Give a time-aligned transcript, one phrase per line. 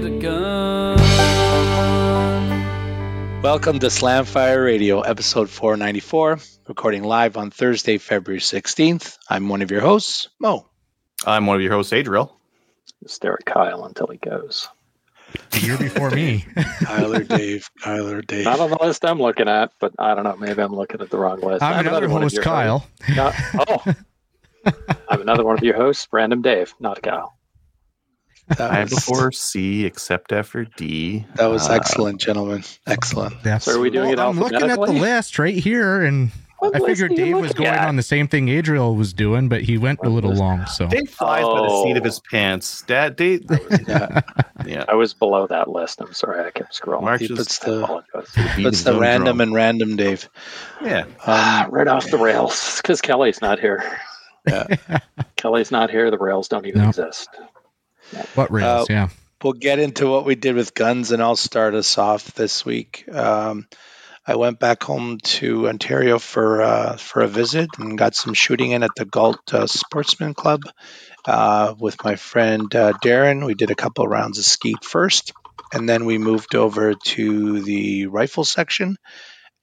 [0.00, 0.98] Get a gun.
[3.40, 6.38] Welcome to Slamfire Radio, episode 494,
[6.68, 9.16] recording live on Thursday, February 16th.
[9.30, 10.68] I'm one of your hosts, Mo.
[11.24, 12.38] I'm one of your hosts, Adriel.
[13.06, 14.68] stare at Kyle until he goes.
[15.52, 16.44] The year before me.
[16.56, 18.44] Kyler Dave, Kyler Dave.
[18.44, 20.36] Not on the list I'm looking at, but I don't know.
[20.36, 21.62] Maybe I'm looking at the wrong list.
[21.62, 22.86] I'm another one of host, your Kyle.
[23.14, 23.34] Not-
[23.66, 23.82] oh,
[25.08, 27.35] I'm another one of your hosts, Random Dave, not Kyle.
[28.48, 31.26] That I was, before C except F after D.
[31.34, 32.62] that was Uh, excellent, gentlemen.
[32.86, 33.42] Excellent.
[33.42, 36.30] That's, So are we doing it I'm looking at the list right here, and
[36.60, 37.88] What I figured Dave was going at?
[37.88, 40.40] on the same thing Adriel was doing, but he went a little list?
[40.40, 40.64] long.
[40.66, 42.06] So Dave flies by the seat of Oh.
[42.06, 42.82] his pants.
[42.86, 43.44] Dad, Dave.
[43.88, 44.20] Yeah.
[44.64, 44.84] yeah.
[44.88, 46.00] I was below that list.
[46.00, 47.02] I'm sorry, I kept scrolling.
[47.02, 48.30] Mark He just puts the, apologize.
[48.62, 49.40] puts the random drum.
[49.40, 50.28] and random, Dave.
[50.82, 51.04] Yeah.
[51.26, 53.82] Ah, Um, right off the rails because Kelly's not here.
[54.46, 54.66] Yeah.
[55.36, 56.10] Kelly's not here.
[56.12, 56.88] The rails don't even No.
[56.90, 57.28] exist.
[58.34, 58.88] What rails?
[58.90, 59.08] Uh, yeah.
[59.42, 63.04] we'll get into what we did with guns, and I'll start us off this week.
[63.12, 63.66] Um,
[64.26, 68.72] I went back home to Ontario for uh, for a visit and got some shooting
[68.72, 70.62] in at the Galt uh, Sportsman Club
[71.26, 73.46] uh, with my friend uh, Darren.
[73.46, 75.32] We did a couple rounds of skeet first,
[75.72, 78.96] and then we moved over to the rifle section.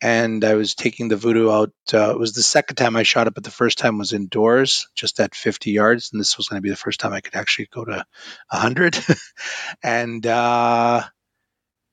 [0.03, 1.71] And I was taking the Vudoo out.
[1.93, 4.89] Uh, it was the second time I shot it, but the first time was indoors,
[4.95, 6.11] just at 50 yards.
[6.11, 8.05] And this was going to be the first time I could actually go to
[8.49, 8.99] 100.
[9.83, 11.03] and uh,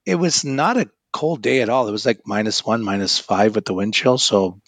[0.05, 1.87] it was not a cold day at all.
[1.87, 4.61] It was like minus one, minus five with the wind chill, so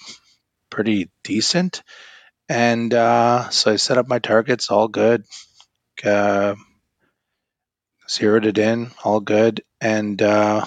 [0.70, 1.82] pretty decent.
[2.48, 5.24] And uh, so I set up my targets, all good.
[6.04, 6.54] Uh,
[8.08, 10.64] zeroed it in, all good, and uh,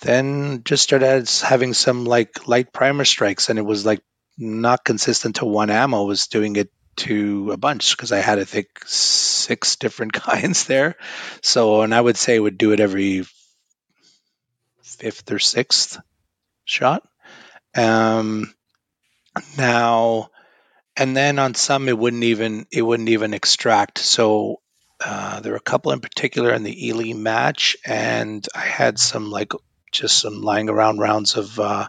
[0.00, 4.02] then just started having some like light primer strikes, and it was like
[4.38, 6.04] not consistent to one ammo.
[6.04, 10.96] Was doing it to a bunch because I had I think six different kinds there.
[11.42, 13.24] So, and I would say would do it every
[14.82, 15.98] fifth or sixth
[16.64, 17.02] shot.
[17.74, 18.52] Um,
[19.56, 20.30] now,
[20.96, 23.98] and then on some it wouldn't even it wouldn't even extract.
[23.98, 24.60] So
[25.02, 29.30] uh, there were a couple in particular in the Eley match, and I had some
[29.30, 29.52] like
[29.92, 31.88] just some lying around rounds of uh,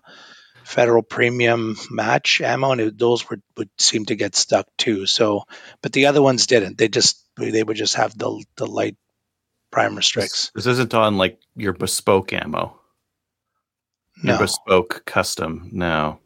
[0.64, 5.06] federal premium match ammo, and it, those would would seem to get stuck too.
[5.06, 5.44] So,
[5.82, 6.78] but the other ones didn't.
[6.78, 8.98] They just they would just have the the light
[9.72, 10.52] primer strikes.
[10.56, 12.80] This isn't on like your bespoke ammo.
[14.24, 15.70] Your No, bespoke custom.
[15.72, 16.20] No.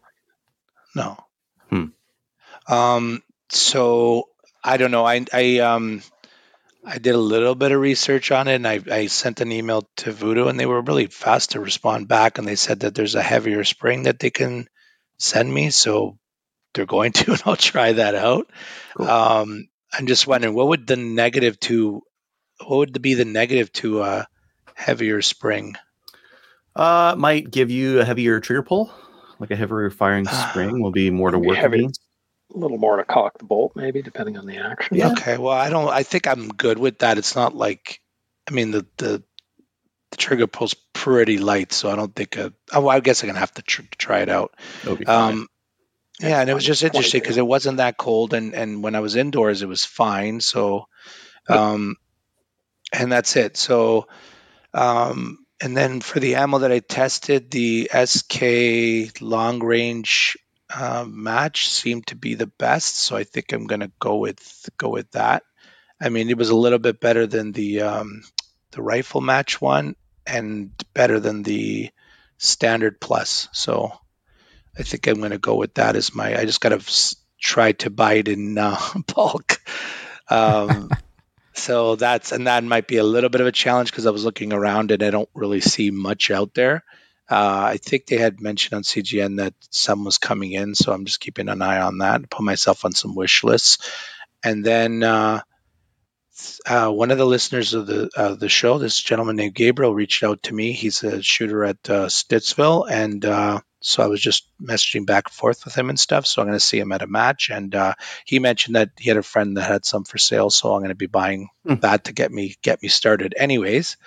[0.96, 1.18] no.
[1.70, 1.86] Hmm.
[2.68, 3.24] Um.
[3.50, 4.30] So
[4.64, 5.06] I don't know.
[5.06, 6.02] I I um.
[6.86, 9.90] I did a little bit of research on it, and I, I sent an email
[9.98, 13.16] to Vudoo, and they were really fast to respond back, and they said that there's
[13.16, 14.68] a heavier spring that they can
[15.18, 16.20] send me, so
[16.74, 18.48] they're going to, and I'll try that out.
[18.96, 19.08] Cool.
[19.08, 22.04] Um, I'm just wondering, what would the negative to,
[22.64, 24.28] what would be the negative to a
[24.76, 25.76] heavier spring?
[26.76, 28.94] Uh, might give you a heavier trigger pull.
[29.40, 31.80] Like a heavier firing spring will be more to work heavy.
[31.80, 32.02] against.
[32.54, 34.98] A little more to cock the bolt, maybe, depending on the action.
[34.98, 35.12] Yeah.
[35.12, 35.90] Okay, well, I don't.
[35.90, 37.18] I think I'm good with that.
[37.18, 38.00] It's not like,
[38.50, 39.24] I mean, the the,
[40.12, 42.38] the trigger pull's pretty light, so I don't think.
[42.38, 44.54] A, oh, I guess I'm gonna have to tr- try it out.
[44.84, 45.34] It'll be fine.
[45.34, 45.48] Um,
[46.22, 49.00] yeah, and it was just interesting because it wasn't that cold, and and when I
[49.00, 50.40] was indoors, it was fine.
[50.40, 50.88] So,
[51.50, 51.98] um,
[52.94, 53.58] and that's it.
[53.58, 54.08] So,
[54.74, 60.38] um, and then for the ammo that I tested, the SK long range
[60.74, 62.98] uh, match seemed to be the best.
[62.98, 65.44] So I think I'm gonna go with go with that.
[66.02, 68.24] I mean, it was a little bit better than the um,
[68.72, 69.96] the rifle match one,
[70.26, 71.90] and better than the
[72.38, 73.48] standard plus.
[73.54, 73.94] So
[74.78, 76.38] I think I'm going to go with that as my.
[76.38, 78.80] I just got to try to buy it in uh,
[79.16, 79.58] bulk.
[80.30, 80.90] Um,
[81.54, 84.26] so that's and that might be a little bit of a challenge because I was
[84.26, 86.84] looking around and I don't really see much out there.
[87.30, 91.06] Uh, I think they had mentioned on CGN that some was coming in, so I'm
[91.06, 92.30] just keeping an eye on that.
[92.30, 93.90] Put myself on some wish lists,
[94.44, 95.42] and then uh,
[96.68, 100.22] uh, one of the listeners of the uh, the show, this gentleman named Gabriel, reached
[100.24, 100.74] out to me.
[100.74, 105.34] He's a shooter at uh, Stittsville, and uh, so I was just messaging back and
[105.34, 106.28] forth with him and stuff.
[106.28, 107.94] So I'm going to see him at a match, and uh,
[108.26, 110.90] he mentioned that he had a friend that had some for sale, so I'm going
[110.90, 111.76] to be buying Hmm.
[111.76, 113.98] that to get me get me started, anyways.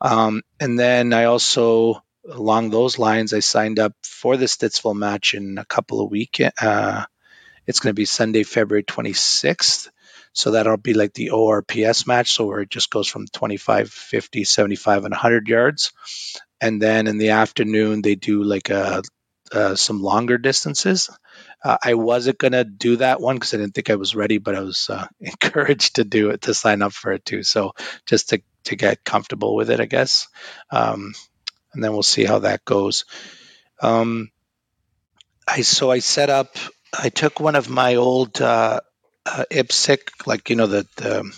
[0.00, 5.34] Um, and then I also, along those lines, I signed up for the Stittsville match
[5.34, 6.40] in a couple of weeks.
[6.60, 7.04] Uh,
[7.66, 9.88] it's going to be Sunday, February 26th.
[10.32, 12.32] So that'll be like the ORPS match.
[12.32, 15.92] So where it just goes from 25, 50, 75, and 100 yards.
[16.60, 19.02] And then in the afternoon, they do like a,
[19.52, 21.10] uh, some longer distances.
[21.62, 24.38] Uh, I wasn't going to do that one because I didn't think I was ready,
[24.38, 27.42] but I was uh, encouraged to do it, to sign up for it too.
[27.42, 27.72] So
[28.06, 30.28] just to, to get comfortable with it, I guess.
[30.70, 31.12] Um,
[31.74, 33.04] and then we'll see how that goes.
[33.80, 34.30] Um,
[35.46, 36.56] I so I set up.
[36.98, 38.80] I took one of my old uh,
[39.26, 41.32] uh, IPSC, like you know the the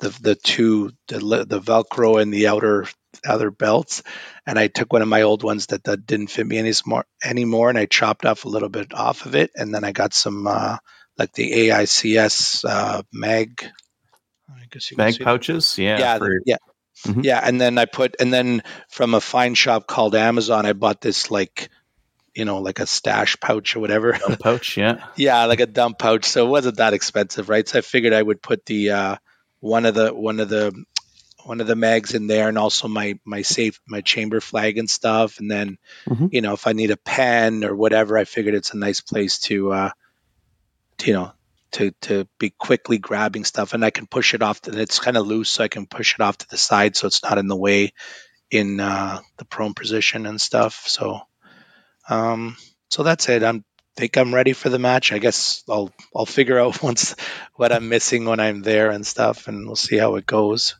[0.00, 2.86] the, the two the, the Velcro and the outer
[3.24, 4.02] outer belts,
[4.46, 7.04] and I took one of my old ones that, that didn't fit me any more
[7.24, 10.14] anymore, and I chopped off a little bit off of it, and then I got
[10.14, 10.78] some uh,
[11.18, 13.64] like the AICS uh, mag.
[14.48, 15.24] I guess you Mag that.
[15.24, 15.98] pouches, yeah.
[15.98, 16.56] Yeah, for- yeah,
[17.04, 17.24] Mhm.
[17.24, 17.40] yeah.
[17.42, 21.30] And then I put, and then from a fine shop called Amazon, I bought this
[21.30, 21.68] like,
[22.34, 24.12] you know, like a stash pouch or whatever.
[24.12, 25.06] dump pouch, yeah.
[25.16, 26.24] yeah, like a dump pouch.
[26.26, 27.66] So it wasn't that expensive, right?
[27.66, 29.16] So I figured I would put the uh,
[29.60, 30.72] one of the one of the
[31.44, 34.90] one of the mags in there, and also my my safe my chamber flag and
[34.90, 35.38] stuff.
[35.38, 35.78] And then,
[36.08, 36.32] Mhm.
[36.32, 39.38] you know, if I need a pen or whatever, I figured it's a nice place
[39.40, 39.90] to, uh,
[40.98, 41.32] to, you know.
[41.76, 45.16] To, to be quickly grabbing stuff and I can push it off and it's kind
[45.16, 47.48] of loose so I can push it off to the side so it's not in
[47.48, 47.92] the way
[48.50, 51.20] in uh, the prone position and stuff so
[52.08, 52.56] um,
[52.88, 53.62] so that's it I'm
[53.96, 55.12] think I'm ready for the match.
[55.12, 57.16] I guess I'll I'll figure out once
[57.54, 60.76] what I'm missing when I'm there and stuff, and we'll see how it goes.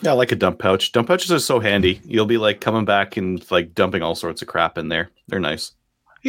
[0.00, 0.92] Yeah, I like a dump pouch.
[0.92, 2.00] Dump pouches are so handy.
[2.04, 5.10] You'll be like coming back and like dumping all sorts of crap in there.
[5.26, 5.72] They're nice.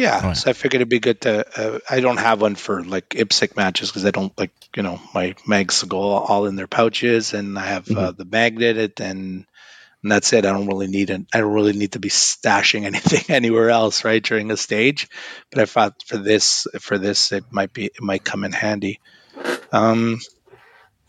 [0.00, 1.44] Yeah, Oh, so I figured it'd be good to.
[1.54, 4.98] Uh, I don't have one for like IPSC matches because I don't like you know
[5.14, 9.44] my mags go all in their pouches, and I have uh, the magnet and.
[10.02, 10.46] And that's it.
[10.46, 11.26] I don't really need it.
[11.34, 15.08] I don't really need to be stashing anything anywhere else, right, during a stage.
[15.50, 18.98] But I thought for this, for this, it might be, it might come in handy.
[19.72, 20.18] Um,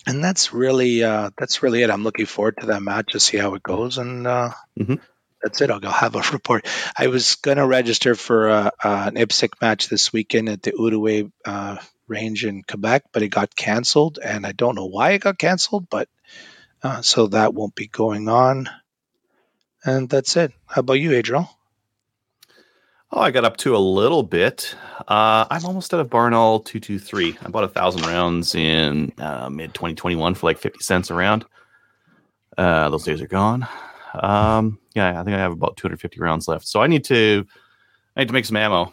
[0.06, 1.90] and that's really, uh, that's really it.
[1.90, 5.00] I'm looking forward to that match to see how it goes, and uh, Mhm.
[5.42, 5.72] That's it.
[5.72, 6.68] I'll, I'll have a report.
[6.98, 11.78] I was gonna register for uh, an IPSC match this weekend at the Outaouais uh,
[12.08, 15.90] range in Quebec, but it got canceled, and I don't know why it got canceled,
[15.90, 16.10] but
[16.84, 18.70] uh, so that won't be going on.
[19.84, 20.52] And that's it.
[20.68, 21.50] How about you, Adriel?
[23.12, 24.76] Oh, I got up to a little bit.
[25.08, 27.40] Uh, I'm almost out of Barnaul 223.
[27.44, 31.46] I bought a thousand rounds in uh, mid 2021 for like 50 cents a round.
[32.58, 33.68] Those days are gone.
[34.14, 36.68] Um, yeah, I think I have about 250 rounds left.
[36.68, 37.46] So I need to,
[38.16, 38.92] I need to make some ammo.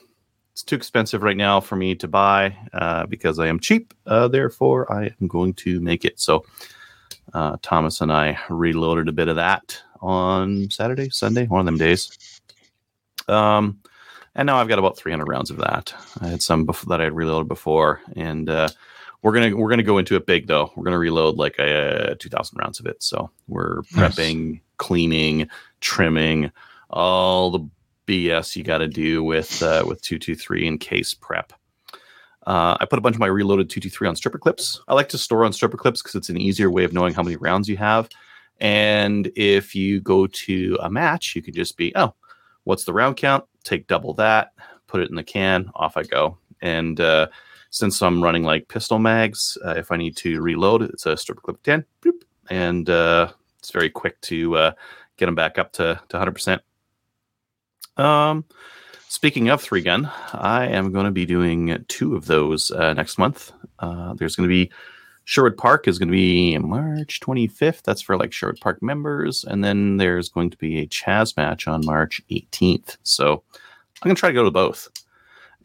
[0.52, 3.94] It's too expensive right now for me to buy uh, because I am cheap.
[4.06, 6.18] Uh, therefore, I am going to make it.
[6.18, 6.44] So
[7.32, 11.78] uh, Thomas and I reloaded a bit of that on Saturday, Sunday, one of them
[11.78, 12.10] days.
[13.28, 13.80] Um,
[14.34, 15.92] and now I've got about 300 rounds of that.
[16.20, 18.68] I had some bef- that I had reloaded before, and uh,
[19.22, 20.72] we're gonna we're gonna go into it big though.
[20.76, 23.02] We're gonna reload like uh, 2,000 rounds of it.
[23.02, 24.14] So we're Nice.
[24.16, 25.48] prepping, cleaning,
[25.80, 26.50] trimming,
[26.90, 27.68] all the
[28.06, 31.52] BS you got to do with uh, with 223 in case prep.
[32.46, 34.80] Uh, I put a bunch of my reloaded 223 on stripper clips.
[34.88, 37.22] I like to store on stripper clips because it's an easier way of knowing how
[37.22, 38.08] many rounds you have.
[38.58, 42.14] And if you go to a match, you can just be, oh,
[42.64, 43.44] what's the round count?
[43.64, 44.52] Take double that,
[44.86, 46.38] put it in the can, off I go.
[46.62, 47.28] And uh,
[47.70, 51.42] since I'm running like pistol mags, uh, if I need to reload, it's a stripper
[51.42, 54.72] clip 10, boop, and uh, it's very quick to uh,
[55.16, 56.60] get them back up to, to 100%.
[58.02, 58.44] Um,
[59.08, 63.18] speaking of three gun, I am going to be doing two of those uh, next
[63.18, 63.52] month.
[63.78, 64.70] Uh, there's going to be
[65.28, 67.82] Sherwood Park is going to be March 25th.
[67.82, 69.44] That's for like Sherwood Park members.
[69.44, 72.96] And then there's going to be a Chaz match on March 18th.
[73.02, 74.88] So I'm going to try to go to both.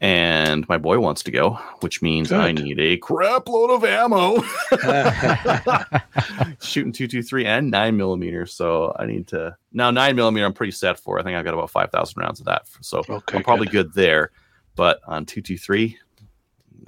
[0.00, 4.42] And my boy wants to go, which means I need a crap load of ammo.
[6.60, 8.44] Shooting 223 and 9 millimeter.
[8.44, 9.56] So I need to.
[9.72, 11.18] Now, 9 millimeter, I'm pretty set for.
[11.18, 12.66] I think I've got about 5,000 rounds of that.
[12.80, 13.92] So Okay, I'm probably good.
[13.92, 14.30] good there.
[14.76, 15.96] But on 223,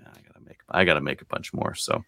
[0.01, 1.75] I gotta make I gotta make a bunch more.
[1.77, 2.05] So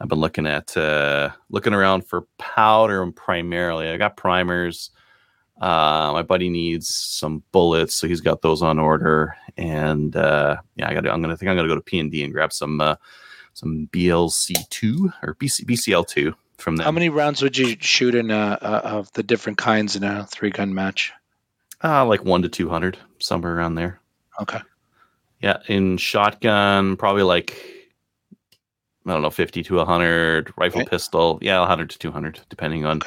[0.00, 3.88] I've been looking at uh looking around for powder and primarily.
[3.88, 4.90] I got primers.
[5.60, 9.36] Uh, my buddy needs some bullets, so he's got those on order.
[9.58, 11.06] And uh, yeah, I got.
[11.06, 12.96] I'm gonna think I'm gonna go to P and D and grab some uh,
[13.52, 16.84] some BLC two or BC, BCL two from them.
[16.84, 20.26] How many rounds would you shoot in uh, uh, of the different kinds in a
[20.26, 21.12] three gun match?
[21.84, 24.00] Uh, like one to two hundred, somewhere around there.
[24.40, 24.60] Okay.
[25.42, 27.54] Yeah, in shotgun, probably like
[29.06, 30.52] I don't know, fifty to hundred.
[30.56, 30.90] Rifle, Okay.
[30.90, 33.00] pistol, yeah, hundred to two hundred, depending on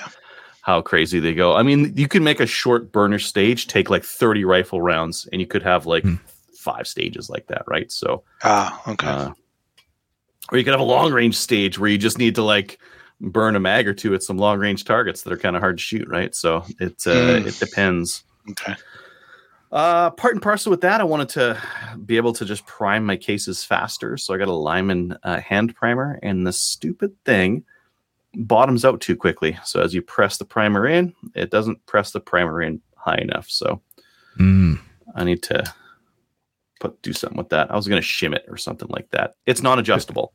[0.63, 1.55] how crazy they go.
[1.55, 5.39] I mean, you can make a short burner stage take like thirty rifle rounds, and
[5.39, 6.15] you could have like Hmm.
[6.55, 7.91] five stages like that, right?
[7.91, 9.07] So, Ah, okay.
[9.07, 9.31] uh,
[10.51, 12.79] or you could have a long range stage where you just need to like
[13.19, 15.77] burn a mag or two at some long range targets that are kind of hard
[15.77, 16.33] to shoot, right?
[16.33, 17.47] So it uh, Hmm.
[17.47, 18.23] it depends.
[18.51, 18.75] okay.
[19.69, 21.57] Uh, part and parcel with that, I wanted to
[22.05, 24.17] be able to just prime my cases faster.
[24.17, 27.65] So I got a Lyman uh, hand primer, and the stupid thing
[28.35, 29.57] bottoms out too quickly.
[29.63, 33.49] So as you press the primer in, it doesn't press the primer in high enough.
[33.49, 33.81] So
[34.39, 34.79] Mm.
[35.15, 35.63] I need to
[36.79, 37.71] put do something with that.
[37.71, 39.35] I was going to shim it or something like that.
[39.45, 40.33] It's non adjustable.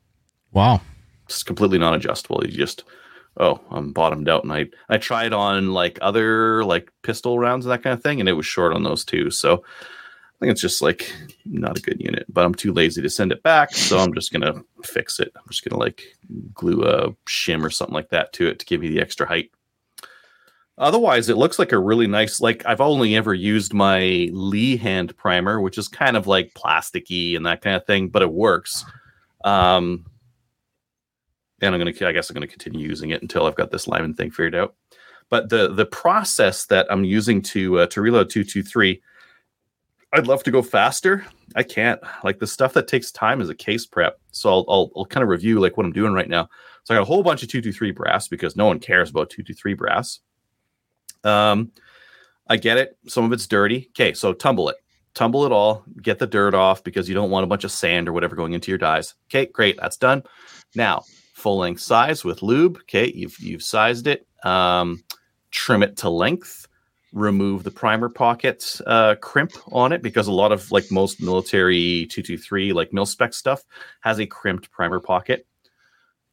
[0.51, 0.81] Wow.
[1.25, 2.43] It's completely non adjustable.
[2.45, 2.83] You just
[3.37, 7.71] oh, I'm bottomed out, and I I tried on like other like pistol rounds and
[7.71, 9.29] that kind of thing, and it was short on those too.
[9.29, 9.63] So
[10.39, 11.13] think it's just like
[11.45, 14.31] not a good unit, but I'm too lazy to send it back, so I'm just
[14.31, 15.31] gonna fix it.
[15.35, 16.03] I'm just gonna like
[16.53, 19.51] glue a shim or something like that to it to give me the extra height.
[20.77, 22.39] Otherwise, it looks like a really nice.
[22.39, 27.35] Like I've only ever used my Lee hand primer, which is kind of like plasticky
[27.35, 28.85] and that kind of thing, but it works.
[29.43, 30.05] Um,
[31.61, 34.13] and I'm gonna, I guess I'm gonna continue using it until I've got this Lyman
[34.13, 34.75] thing figured out.
[35.29, 39.01] But the the process that I'm using to uh, to reload two two three,
[40.11, 41.25] I'd love to go faster.
[41.55, 41.99] I can't.
[42.23, 44.19] Like the stuff that takes time is a case prep.
[44.31, 46.49] So I'll I'll, I'll kind of review like what I'm doing right now.
[46.83, 49.09] So I got a whole bunch of two two three brass because no one cares
[49.09, 50.19] about two two three brass.
[51.23, 51.71] Um,
[52.47, 52.97] I get it.
[53.07, 53.89] Some of it's dirty.
[53.91, 54.77] Okay, so tumble it
[55.19, 58.07] tumble it all, get the dirt off because you don't want a bunch of sand
[58.07, 59.15] or whatever going into your dies.
[59.27, 60.23] Okay, great, that's done.
[60.75, 62.77] Now, full length size with lube.
[62.83, 64.25] Okay, you've you've sized it.
[64.43, 65.03] Um,
[65.51, 66.67] trim it to length.
[67.11, 72.05] Remove the primer pocket uh, crimp on it because a lot of like most military
[72.07, 73.63] two two three like mil spec stuff
[74.01, 75.45] has a crimped primer pocket.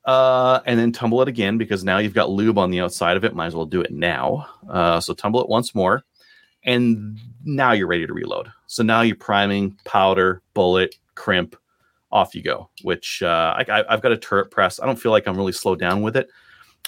[0.05, 3.25] Uh, and then tumble it again because now you've got lube on the outside of
[3.25, 3.35] it.
[3.35, 4.47] Might as well do it now.
[4.69, 6.05] Uh, so tumble it once more
[6.67, 8.53] and now you're ready to reload.
[8.67, 11.57] So now you're priming, powder, bullet, crimp,
[12.11, 12.69] off you go.
[12.83, 14.81] Which uh, I, I've got a turret press.
[14.81, 16.29] I don't feel like I'm really slowed down with it.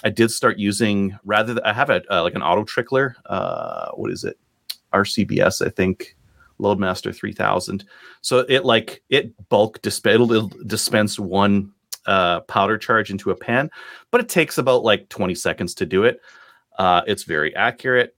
[0.03, 1.59] I did start using rather.
[1.65, 3.15] I have a uh, like an auto trickler.
[3.25, 4.37] Uh, what is it?
[4.93, 6.15] RCBS, I think.
[6.59, 7.85] Loadmaster 3000.
[8.21, 11.71] So it like it bulk disp- it'll, it'll dispense one
[12.05, 13.69] uh, powder charge into a pan,
[14.11, 16.19] but it takes about like 20 seconds to do it.
[16.77, 18.15] Uh, it's very accurate.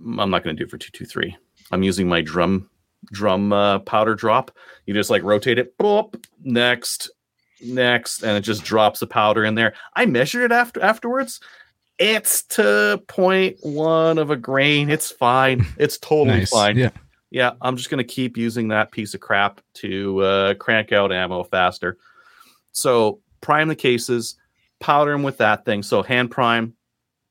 [0.00, 1.36] I'm not going to do it for two two three.
[1.70, 2.68] I'm using my drum
[3.12, 4.50] drum uh, powder drop.
[4.86, 7.10] You just like rotate it, boop, next,
[7.60, 9.74] next, and it just drops the powder in there.
[9.94, 11.40] I measured it after afterwards.
[11.98, 14.90] It's to 0.1 of a grain.
[14.90, 15.64] It's fine.
[15.78, 16.50] It's totally nice.
[16.50, 16.76] fine.
[16.76, 16.90] Yeah.
[17.30, 21.10] Yeah, I'm just going to keep using that piece of crap to uh, crank out
[21.10, 21.98] ammo faster.
[22.70, 24.36] So prime the cases,
[24.78, 25.82] powder them with that thing.
[25.82, 26.74] So hand prime,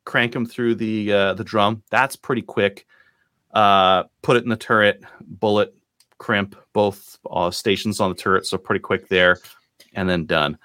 [0.04, 1.84] crank them through the uh, the drum.
[1.90, 2.86] That's pretty quick.
[3.54, 5.74] Uh, put it in the turret, bullet,
[6.18, 8.46] crimp, both uh, stations on the turret.
[8.46, 9.38] So pretty quick there,
[9.94, 10.58] and then done.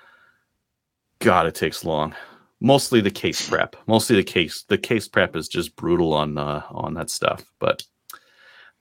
[1.21, 2.15] God, it takes long.
[2.61, 3.77] Mostly the case prep.
[3.87, 4.65] Mostly the case.
[4.69, 7.85] The case prep is just brutal on uh, on that stuff, but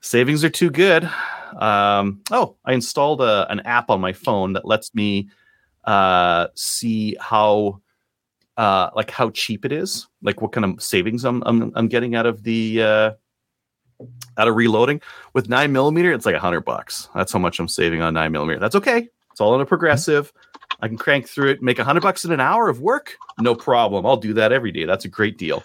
[0.00, 1.08] savings are too good.
[1.56, 5.30] Um, oh, I installed a, an app on my phone that lets me
[5.84, 7.80] uh, see how
[8.56, 12.14] uh, like how cheap it is, like what kind of savings I'm I'm, I'm getting
[12.16, 13.10] out of the uh,
[14.36, 15.00] out of reloading.
[15.34, 17.08] With nine millimeter, it's like a hundred bucks.
[17.14, 18.60] That's how much I'm saving on nine millimeter.
[18.60, 19.08] That's okay.
[19.38, 20.32] It's all on a progressive.
[20.80, 23.54] I can crank through it, make a hundred bucks in an hour of work, no
[23.54, 24.04] problem.
[24.04, 24.84] I'll do that every day.
[24.84, 25.62] That's a great deal.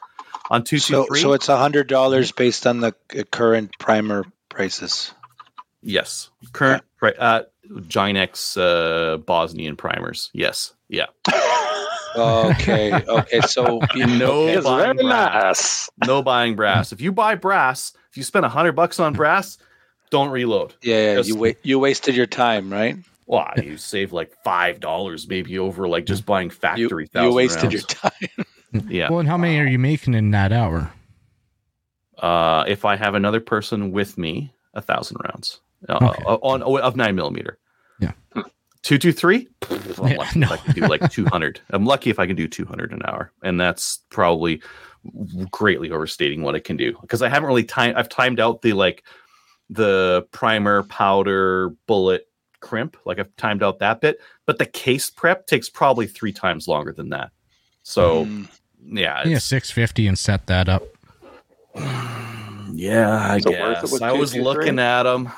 [0.52, 2.92] On two two So, three, so it's a hundred dollars based on the
[3.32, 5.12] current primer prices.
[5.82, 10.30] yes, current pri- uh, Ginex uh, Bosnian primers.
[10.34, 11.08] Yes, yeah.
[12.16, 13.40] Okay, okay.
[13.42, 15.90] So No It's buying very brass.
[15.98, 16.08] nice.
[16.08, 16.92] no buying brass.
[16.92, 19.58] If you buy brass, if you spend a hundred bucks on brass,
[20.12, 20.76] don't reload.
[20.84, 21.58] yeah, yeah you wait.
[21.64, 22.98] You wasted your time, right?
[23.26, 27.10] Wow, you save like five dollars maybe over like just buying factory.
[27.14, 27.74] you 1,000 wasted rounds.
[27.74, 28.46] your time.
[28.90, 29.10] yeah.
[29.10, 30.92] Well, and how many are you making in that hour?
[32.18, 36.24] Uh, if I have another person with me, a thousand rounds uh, Okay.
[36.24, 37.58] on of nine millimeter.
[38.00, 38.12] Yeah.
[38.82, 39.48] Two two three.
[39.70, 40.46] I'm Yeah, lucky no.
[40.48, 41.62] if I can do like two hundred.
[41.70, 44.62] I'm lucky if I can do two hundred an hour, and that's probably
[45.52, 47.96] greatly overstating what I can do because I haven't really timed.
[47.96, 49.04] I've timed out the like
[49.70, 52.28] the primer, powder, bullet,
[52.64, 52.98] crimp.
[53.06, 56.94] Like I've timed out that bit, but the case prep takes probably three times longer
[56.94, 57.30] than that.
[57.84, 58.48] So Mm.
[58.86, 60.84] yeah, Yeah, six fifty and set that up.
[62.76, 63.92] Yeah, I Is it worth it guess.
[63.92, 64.42] with I was 223?
[64.66, 65.32] looking at them.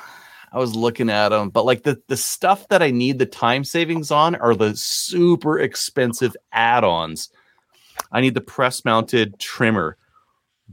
[0.52, 3.62] I was looking at them, but like the the stuff that I need the time
[3.62, 7.28] savings on are the super expensive add-ons.
[8.10, 9.98] I need the press mounted trimmer.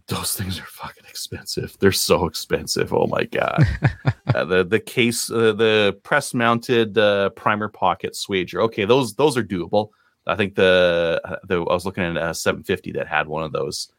[0.08, 1.78] Those things are fucking expensive.
[1.80, 2.94] They're so expensive.
[2.94, 3.64] Oh my god.
[4.34, 8.62] uh, the the case uh, the press mounted uh, primer pocket swager.
[8.64, 9.90] Okay, those those are doable.
[10.26, 13.90] I think the the I was looking at a 750 that had one of those.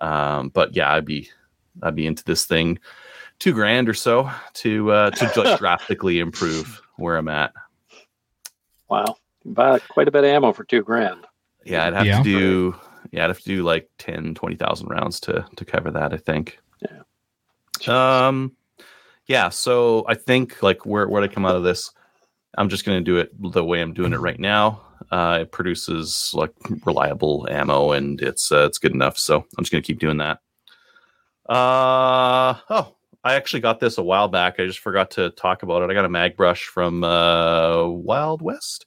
[0.00, 1.28] Um, but yeah, I'd be
[1.82, 2.78] I'd be into this thing
[3.40, 7.52] two grand or so to uh, to like drastically improve where I'm at.
[8.88, 9.16] Wow.
[9.44, 11.26] You buy quite a bit of ammo for two grand.
[11.64, 12.18] Yeah, I'd have Yeah.
[12.18, 12.76] to do
[13.10, 16.58] yeah, I'd have to do like 10, 20,000 rounds to to cover that, I think.
[17.86, 18.26] Yeah.
[18.26, 18.56] Um
[19.26, 21.92] yeah, so I think like where where I come out of this,
[22.58, 24.82] I'm just gonna do it the way I'm doing it right now.
[25.10, 26.52] Uh, it produces like
[26.84, 29.18] reliable ammo and it's uh, it's good enough.
[29.18, 30.40] So I'm just gonna keep doing that.
[31.48, 34.58] Uh oh, I actually got this a while back.
[34.58, 35.90] I just forgot to talk about it.
[35.90, 38.86] I got a mag brush from uh, Wild West.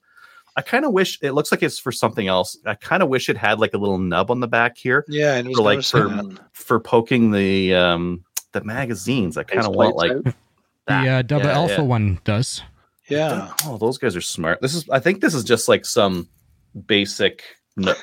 [0.56, 2.58] I kind of wish it looks like it's for something else.
[2.66, 5.36] I kind of wish it had like a little nub on the back here Yeah,
[5.36, 6.40] and for like for that.
[6.54, 9.36] for poking the um the magazines.
[9.38, 10.24] I kind of want like out.
[10.26, 10.36] that.
[10.88, 11.82] The uh, double Yeah, alpha yeah.
[11.82, 12.62] one does.
[13.10, 14.62] Yeah, Oh, those guys are smart.
[14.62, 16.28] This is I think this is just like some
[16.86, 17.44] basic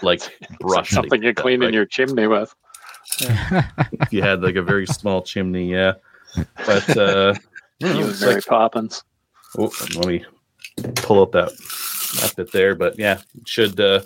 [0.02, 0.23] like
[0.61, 0.90] brush.
[0.90, 2.54] Something you got, clean in your chimney with.
[3.21, 5.95] If you had like a very small chimney, yeah.
[6.66, 7.35] But uh
[7.80, 9.04] You and it's Mary like- Poppins.
[9.59, 10.25] Oh, let me
[10.97, 11.50] pull up that
[12.14, 12.75] that it there.
[12.75, 14.00] But yeah, should uh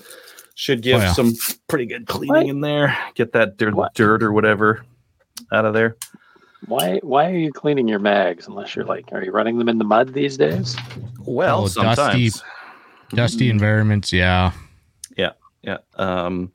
[0.54, 1.12] should give Oh, yeah.
[1.12, 1.34] some
[1.68, 2.46] pretty good cleaning What?
[2.46, 2.96] in there.
[3.14, 3.94] Get that dirt, What?
[3.94, 4.84] dirt or whatever
[5.52, 5.96] out of there.
[6.66, 9.78] Why why are you cleaning your mags unless you're like are you running them in
[9.78, 10.76] the mud these days?
[11.26, 11.96] Well, Oh, sometimes.
[12.34, 12.50] dusty-
[13.10, 14.52] Dusty environments, yeah.
[15.16, 15.32] yeah.
[15.62, 15.78] Yeah.
[15.96, 16.52] Um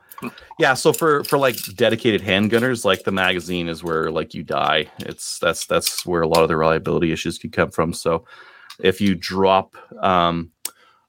[0.59, 4.87] yeah, so for for like dedicated handgunners, like the magazine is where like you die.
[4.99, 7.93] It's that's that's where a lot of the reliability issues could come from.
[7.93, 8.25] So
[8.79, 10.51] if you drop um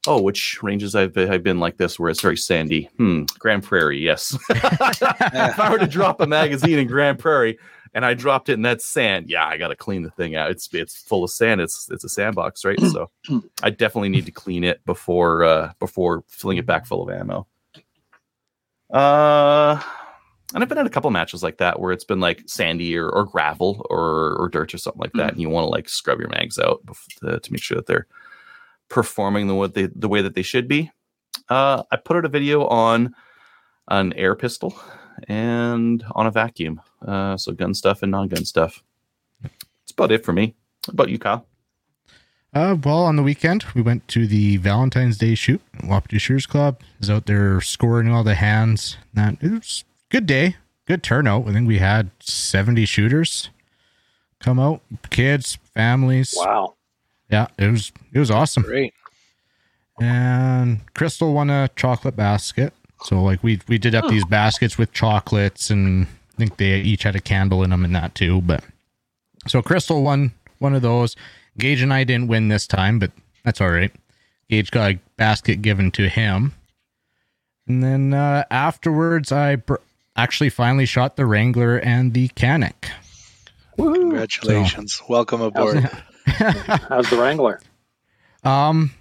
[0.07, 2.89] oh, which ranges I've I've been like this where it's very sandy.
[2.97, 4.37] Hmm, Grande Prairie, yes.
[4.49, 7.57] if I were to drop a magazine in Grande Prairie
[7.93, 10.51] and I dropped it in that sand, yeah, I gotta clean the thing out.
[10.51, 11.61] It's it's full of sand.
[11.61, 12.79] It's it's a sandbox, right?
[12.79, 13.09] So
[13.63, 17.47] I definitely need to clean it before uh before filling it back full of ammo.
[18.91, 19.81] Uh,
[20.53, 23.09] and I've been in a couple matches like that where it's been like sandy or,
[23.09, 26.19] or gravel or or dirt or something like that, and you want to like scrub
[26.19, 26.81] your mags out
[27.21, 28.07] to, to make sure that they're
[28.91, 30.91] performing the what they the way that they should be.
[31.49, 33.15] Uh, I put out a video on
[33.87, 34.79] an air pistol
[35.27, 38.83] and on a vacuum, uh, so gun stuff and non-gun stuff.
[39.41, 40.55] That's about it for me.
[40.85, 41.47] How about you, Kyle?
[42.53, 45.61] Uh, well, on the weekend, we went to the Valentine's Day shoot.
[45.83, 48.97] Wapiti Shooters Club is out there scoring all the hands.
[49.13, 51.47] That it was good day, good turnout.
[51.47, 53.49] I think we had seventy shooters
[54.39, 56.33] come out, kids, families.
[56.35, 56.75] Wow.
[57.31, 58.63] Yeah, it was it was awesome.
[58.63, 58.93] great.
[59.99, 62.73] And Crystal won a chocolate basket.
[63.03, 67.03] So like we we did up these baskets with chocolates, and I think they each
[67.03, 68.41] had a candle in them and that too.
[68.41, 68.63] But
[69.47, 71.15] so Crystal won one of those.
[71.57, 73.11] Gage and I didn't win this time, but
[73.43, 73.91] that's all right.
[74.49, 76.53] Gage got a basket given to him,
[77.67, 79.75] and then uh, afterwards, I br-
[80.15, 82.89] actually finally shot the Wrangler and the Canik.
[83.77, 85.01] Congratulations.
[85.07, 85.89] Welcome aboard.
[86.89, 87.59] How's the Wrangler?
[88.43, 88.91] Um,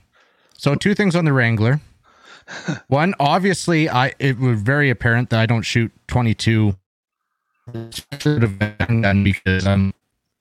[0.56, 1.80] so two things on the Wrangler.
[2.88, 6.76] One, obviously, I it was very apparent that I don't shoot twenty two
[7.72, 9.94] because I'm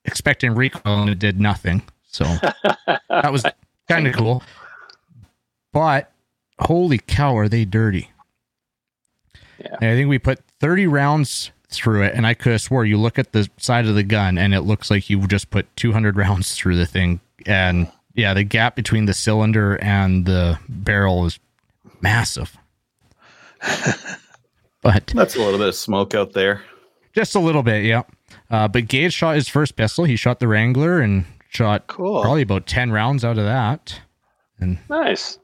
[0.06, 1.84] expecting recoil and it did nothing.
[2.04, 2.24] So
[3.10, 3.46] that was
[3.88, 4.44] kind of cool.
[5.72, 6.12] But
[6.60, 8.10] holy cow, are they dirty?
[9.60, 9.76] Yeah.
[9.82, 12.98] And I think we put thirty rounds through it, and I could have swore you
[12.98, 15.92] look at the side of the gun and it looks like you just put two
[15.92, 21.26] hundred rounds through the thing, and yeah, the gap between the cylinder and the barrel
[21.26, 21.40] is
[22.02, 22.58] massive.
[24.82, 26.62] but That's a little bit of smoke out there.
[27.14, 28.04] just a little bit, yeah.
[28.50, 30.06] Uh, but Gage shot his first pistol.
[30.06, 32.22] He shot the Wrangler and shot Cool.
[32.22, 34.02] probably about 10 rounds out of that.
[34.60, 35.38] And Nice.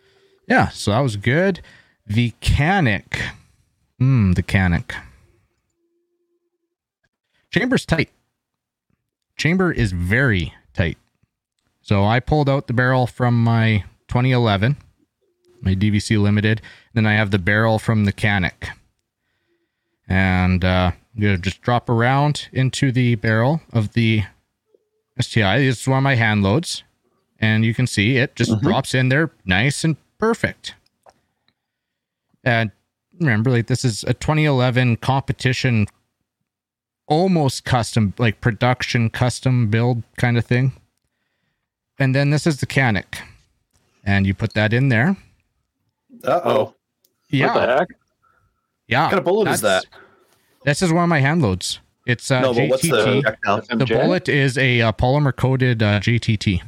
[0.48, 1.62] Yeah, so that was good.
[2.08, 3.22] The Canik.
[4.00, 4.94] Hmm, the Canik.
[7.56, 8.10] Chamber's tight.
[9.38, 10.98] Chamber is very tight.
[11.82, 14.76] So I pulled out the barrel from my 2011,
[15.62, 16.62] my DVC Limited.
[16.96, 18.68] Then I have the barrel from the Canik.
[20.10, 24.24] And uh, I'm going to just drop around into the barrel of the
[25.18, 25.60] STI.
[25.60, 26.84] This is one of my hand loads.
[27.40, 30.76] And you can see it just drops in there nice and perfect.
[32.44, 32.72] And
[33.18, 35.88] remember, like, this is a 2011 competition,
[37.08, 40.74] almost custom, like production custom build kind of thing.
[42.00, 43.20] and then this is the Canik,
[44.04, 45.16] and you put that in there.
[46.24, 46.76] Uh oh.
[47.30, 47.88] Yeah, What the heck?
[48.88, 49.04] yeah.
[49.04, 49.86] What kind of bullet is that?
[50.64, 51.80] This is one of my hand loads.
[52.08, 53.22] It's uh, no, but what's the JTT.
[53.24, 53.62] projectile?
[53.78, 56.62] The bullet is a uh, polymer coated uh, JTT.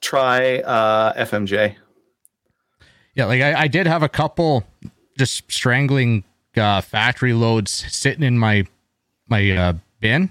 [0.00, 1.76] Try uh, FMJ.
[3.14, 4.64] Yeah, like I, I did have a couple
[5.18, 6.24] just strangling
[6.58, 8.66] uh, factory loads sitting in my
[9.28, 10.30] my uh, bin,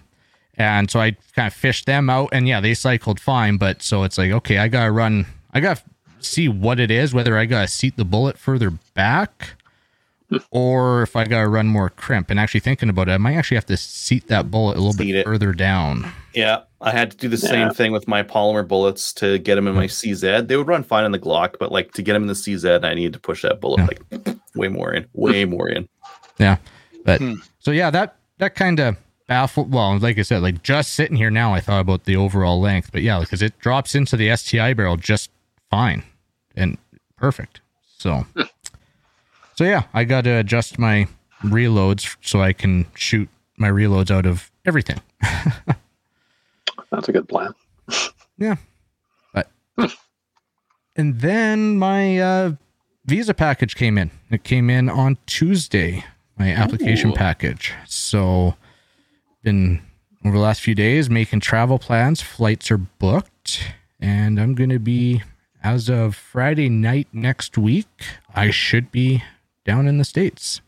[0.55, 3.57] and so I kind of fished them out, and yeah, they cycled fine.
[3.57, 5.81] But so it's like, okay, I gotta run, I gotta
[6.19, 9.55] see what it is, whether I gotta seat the bullet further back,
[10.51, 12.29] or if I gotta run more crimp.
[12.29, 14.93] And actually thinking about it, I might actually have to seat that bullet a little
[14.93, 15.25] Seat bit it.
[15.25, 16.11] further down.
[16.33, 17.49] Yeah, I had to do the Yeah.
[17.49, 20.47] same thing with my polymer bullets to get them in my CZ.
[20.47, 22.83] They would run fine in the Glock, but like to get them in the CZ,
[22.83, 23.79] I needed to push that bullet
[24.11, 24.17] Yeah.
[24.25, 25.87] like way more in, way more in.
[26.37, 26.57] Yeah.
[27.05, 27.35] But Hmm.
[27.59, 29.71] so yeah, that that kind of baffled.
[29.71, 32.91] Well, like I said, like just sitting here now, I thought about the overall length,
[32.91, 35.29] but yeah, because it drops into the STI barrel just
[35.69, 36.03] fine
[36.55, 36.77] and
[37.17, 37.61] perfect.
[37.97, 38.25] So,
[39.55, 41.07] so yeah, I got to adjust my
[41.43, 44.99] reloads so I can shoot my reloads out of everything.
[46.91, 47.53] That's a good plan.
[48.37, 48.55] Yeah,
[49.33, 49.49] but
[50.95, 52.51] and then my uh,
[53.05, 54.11] visa package came in.
[54.29, 56.03] It came in on Tuesday,
[56.37, 57.15] my application Ooh.
[57.15, 57.73] package.
[57.87, 58.55] So,
[59.43, 59.81] been
[60.25, 62.21] over the last few days making travel plans.
[62.21, 65.21] Flights are booked, and I'm going to be,
[65.63, 67.87] as of Friday night next week,
[68.33, 69.23] I should be
[69.65, 70.61] down in the States.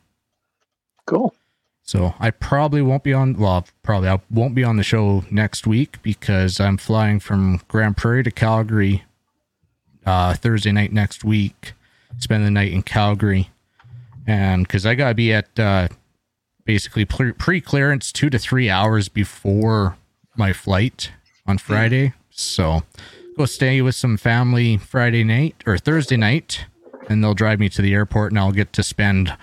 [1.06, 1.34] Cool.
[1.84, 3.38] So I probably won't be on.
[3.38, 7.96] Well, probably I won't be on the show next week because I'm flying from Grande
[7.96, 9.04] Prairie to Calgary
[10.04, 11.74] uh, Thursday night next week.
[12.18, 13.52] Spend the night in Calgary,
[14.28, 15.88] and because I gotta be at uh,
[16.66, 19.98] basically pre clearance two to three hours before
[20.36, 21.12] my flight
[21.46, 22.14] on Friday.
[22.30, 22.84] So
[23.38, 26.66] go stay with some family Friday night or Thursday night,
[27.08, 29.36] and they'll drive me to the airport, and I'll get to spend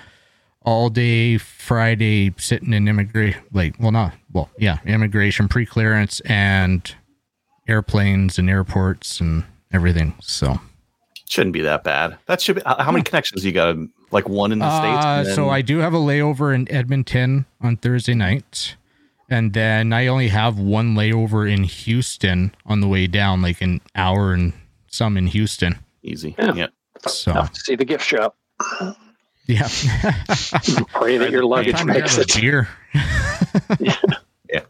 [0.65, 6.95] all day Friday sitting in immigration, like, well, not, well, yeah, immigration, pre clearance, and
[7.69, 10.15] airplanes and airports and everything.
[10.21, 10.61] So,
[11.29, 12.19] Shouldn't be that bad.
[12.27, 12.63] That should be.
[12.67, 13.77] How many connections you got?
[14.13, 15.05] Like one in the states.
[15.05, 18.77] uh, and then- so I do have a layover in Edmonton on Thursday night.
[19.31, 23.81] And then I only have one layover in Houston on the way down, like an
[23.95, 24.53] hour and
[24.89, 25.79] some in Houston.
[26.03, 26.35] easy.
[26.39, 26.53] Yeah.
[26.55, 26.67] Yeah.
[27.09, 28.37] So, Enough to see the gift shop.
[29.47, 29.69] yeah.
[30.93, 32.33] Pray that your luggage Time to makes it.
[32.39, 32.69] beer.
[33.81, 33.97] Yeah.
[34.53, 34.61] yeah.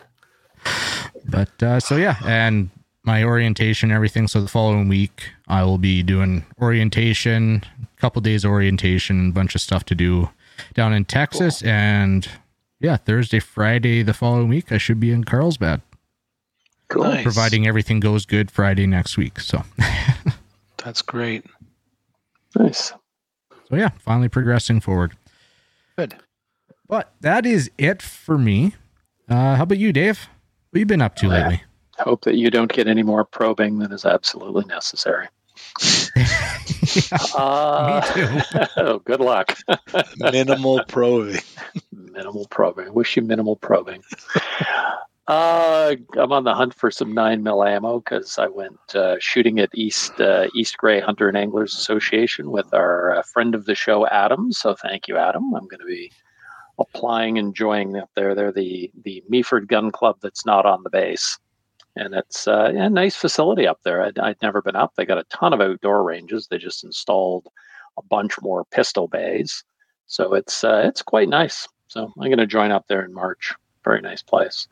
[1.28, 2.70] But uh, so yeah, and
[3.04, 4.28] my orientation, everything.
[4.28, 9.32] So the following week, I will be doing orientation, a couple days of orientation, a
[9.32, 10.28] bunch of stuff to do
[10.74, 12.28] down in Texas, and
[12.80, 15.80] yeah, Thursday, Friday, the following week, I should be in Carlsbad,
[16.88, 17.04] Cool.
[17.04, 17.22] Nice.
[17.22, 19.38] providing everything goes good Friday next week.
[19.38, 19.62] So,
[20.84, 21.46] That's great.
[22.58, 22.92] Nice.
[23.68, 25.12] so yeah, finally progressing forward.
[25.96, 26.16] Good.
[26.88, 28.74] But that is it for me.
[29.28, 30.28] Uh, how about you, Dave?
[30.70, 31.32] What have you been up to Yeah.
[31.48, 31.62] lately?
[32.00, 35.28] Hope that you don't get any more probing than is absolutely necessary.
[37.36, 38.60] Uh, Me too.
[38.76, 39.56] oh, good luck.
[40.18, 41.40] Minimal probing.
[41.90, 42.92] minimal probing.
[42.92, 44.02] Wish you minimal probing.
[45.28, 49.60] Uh, I'm on the hunt for some nine mil ammo because I went uh, shooting
[49.60, 53.74] at East uh, East Grey Hunter and Anglers Association with our uh, friend of the
[53.74, 54.52] show, Adam.
[54.52, 55.54] So thank you, Adam.
[55.54, 56.12] I'm going to be
[56.78, 58.34] applying, enjoying up there.
[58.34, 61.38] They're the the Meaford Gun Club that's not on the base,
[61.96, 64.02] and it's uh, a nice facility up there.
[64.02, 64.94] I'd, I'd never been up.
[64.94, 66.46] They got a ton of outdoor ranges.
[66.46, 67.48] They just installed
[67.98, 69.64] a bunch more pistol bays,
[70.06, 71.68] so it's uh, it's quite nice.
[71.88, 73.54] So I'm going to join up there in March.
[73.84, 74.66] Very nice place.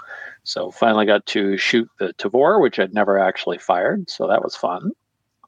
[0.44, 4.08] So finally got to shoot the Tavor, which I'd never actually fired.
[4.08, 4.92] So that was fun.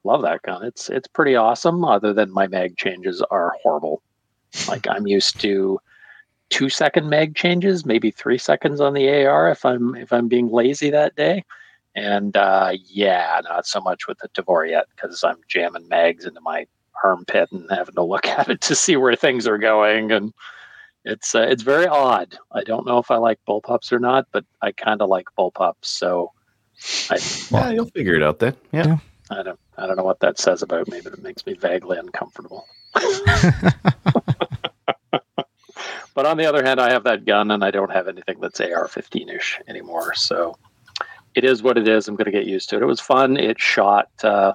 [0.03, 0.63] Love that gun.
[0.65, 1.83] It's it's pretty awesome.
[1.83, 4.03] Other than my mag changes are horrible.
[4.67, 5.79] Like I'm used to
[6.49, 10.51] two second mag changes, maybe three seconds on the AR if I'm if I'm being
[10.51, 11.43] lazy that day.
[11.95, 16.41] And uh, yeah, not so much with the Tavor yet because I'm jamming mags into
[16.41, 16.65] my
[17.03, 20.33] armpit and having to look at it to see where things are going and
[21.05, 22.37] it's uh, it's very odd.
[22.51, 25.83] I don't know if I like bullpups or not, but I kind of like bullpups.
[25.83, 26.31] So
[27.09, 27.19] I,
[27.51, 28.55] Yeah, you'll figure it out then.
[28.71, 28.97] Yeah.
[29.29, 31.97] I don't I don't know what that says about me, but it makes me vaguely
[31.97, 32.65] uncomfortable.
[36.13, 38.61] but on the other hand, I have that gun, and I don't have anything that's
[38.61, 40.13] AR-15 ish anymore.
[40.13, 40.57] So
[41.35, 42.07] it is what it is.
[42.07, 42.81] I'm going to get used to it.
[42.81, 43.37] It was fun.
[43.37, 44.09] It shot.
[44.23, 44.53] Uh,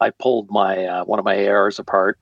[0.00, 2.18] I pulled my uh, one of my ARs apart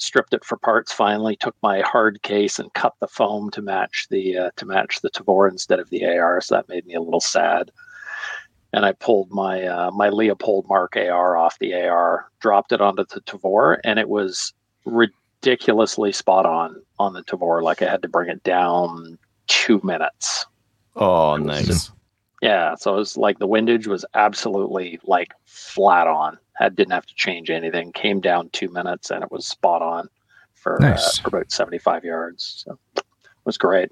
[0.00, 4.06] stripped it for parts finally took my hard case and cut the foam to match
[4.10, 7.00] the uh, to match the Tavor instead of the AR so that made me a
[7.00, 7.72] little sad
[8.72, 13.04] and I pulled my uh, my Leupold Mark AR off the AR, dropped it onto
[13.04, 14.52] the Tavor, and it was
[14.84, 17.62] ridiculously spot on on the Tavor.
[17.62, 20.46] Like I had to bring it down two minutes.
[20.96, 21.66] Oh, nice.
[21.66, 21.92] just-
[22.40, 26.38] Yeah, so it was like the windage was absolutely like flat on.
[26.54, 27.92] Had didn't have to change anything.
[27.92, 30.08] Came down two minutes and it was spot on
[30.54, 31.18] for Nice.
[31.18, 32.64] uh, for about seventy five yards.
[32.64, 33.04] So it
[33.44, 33.90] was great,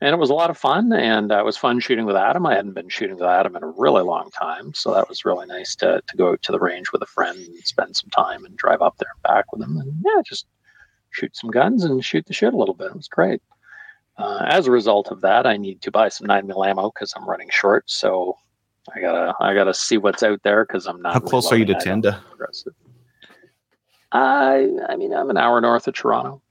[0.00, 0.92] and it was a lot of fun.
[0.92, 2.44] And uh, it was fun shooting with Adam.
[2.46, 5.46] I hadn't been shooting with Adam in a really long time, so that was really
[5.46, 8.44] nice to to go out to the range with a friend and spend some time
[8.44, 9.78] and drive up there and back with him.
[9.78, 10.46] And yeah, just
[11.12, 12.88] shoot some guns and shoot the shit a little bit.
[12.88, 13.42] It was great.
[14.20, 17.12] Uh, as a result of that, I need to buy some nine mil ammo because
[17.16, 17.90] I'm running short.
[17.90, 18.36] So
[18.94, 21.14] I gotta I gotta see what's out there because I'm not.
[21.14, 21.76] How close are you to.
[21.76, 22.20] I Tenda?
[24.12, 26.42] I I mean I'm an hour north of Toronto.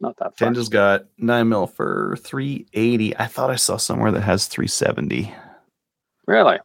[0.00, 0.48] Not that far.
[0.48, 3.16] Tenda's got nine mil for three eighty.
[3.16, 5.34] I thought I saw somewhere that has three seventy.
[6.26, 6.58] Really?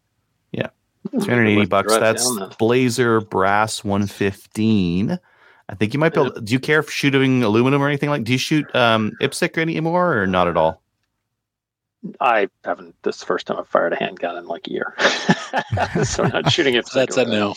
[0.51, 0.67] Yeah.
[1.11, 1.97] Hmm, 380 bucks.
[1.97, 2.55] That's.
[2.57, 5.19] Blazer Brass 115.
[5.67, 8.23] I think you might be able do you care for shooting aluminum or anything like
[8.23, 10.81] do you shoot um IPSC anymore or not at all?
[12.21, 12.95] I haven't.
[13.01, 14.93] This is the first time I've fired a handgun in like a year,
[16.03, 16.87] so I'm not shooting it.
[16.93, 17.55] That's a no.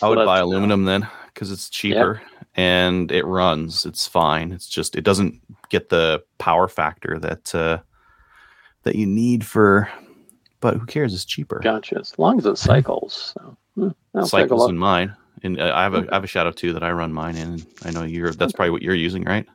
[0.00, 2.22] I would Well, buy that's- aluminum then because it's cheaper
[2.54, 3.84] and it runs.
[3.84, 4.52] It's fine.
[4.52, 7.78] It's just it doesn't get the power factor that uh
[8.84, 9.88] that you need for
[10.60, 11.12] but who cares?
[11.14, 11.58] It's cheaper.
[11.58, 11.98] Gotcha.
[11.98, 13.32] As long as it cycles.
[13.34, 14.70] So, hmm, I'll take a Cycles look.
[14.70, 15.16] in mine.
[15.42, 17.48] And uh, I have a I have a shadow too that I run mine in.
[17.52, 19.46] And I know you're that's probably what you're using, right?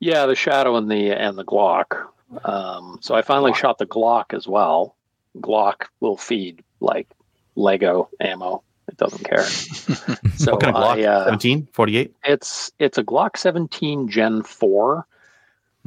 [0.00, 2.06] Yeah, the shadow and the and the Glock.
[2.44, 4.96] Um, so I finally shot the Glock as well.
[5.38, 7.08] Glock will feed like
[7.56, 8.62] Lego ammo.
[8.88, 9.46] It doesn't care.
[10.36, 10.98] So what kind of Glock?
[10.98, 12.14] I, uh, 17, 48?
[12.24, 15.06] it's it's a Glock 17 Gen 4.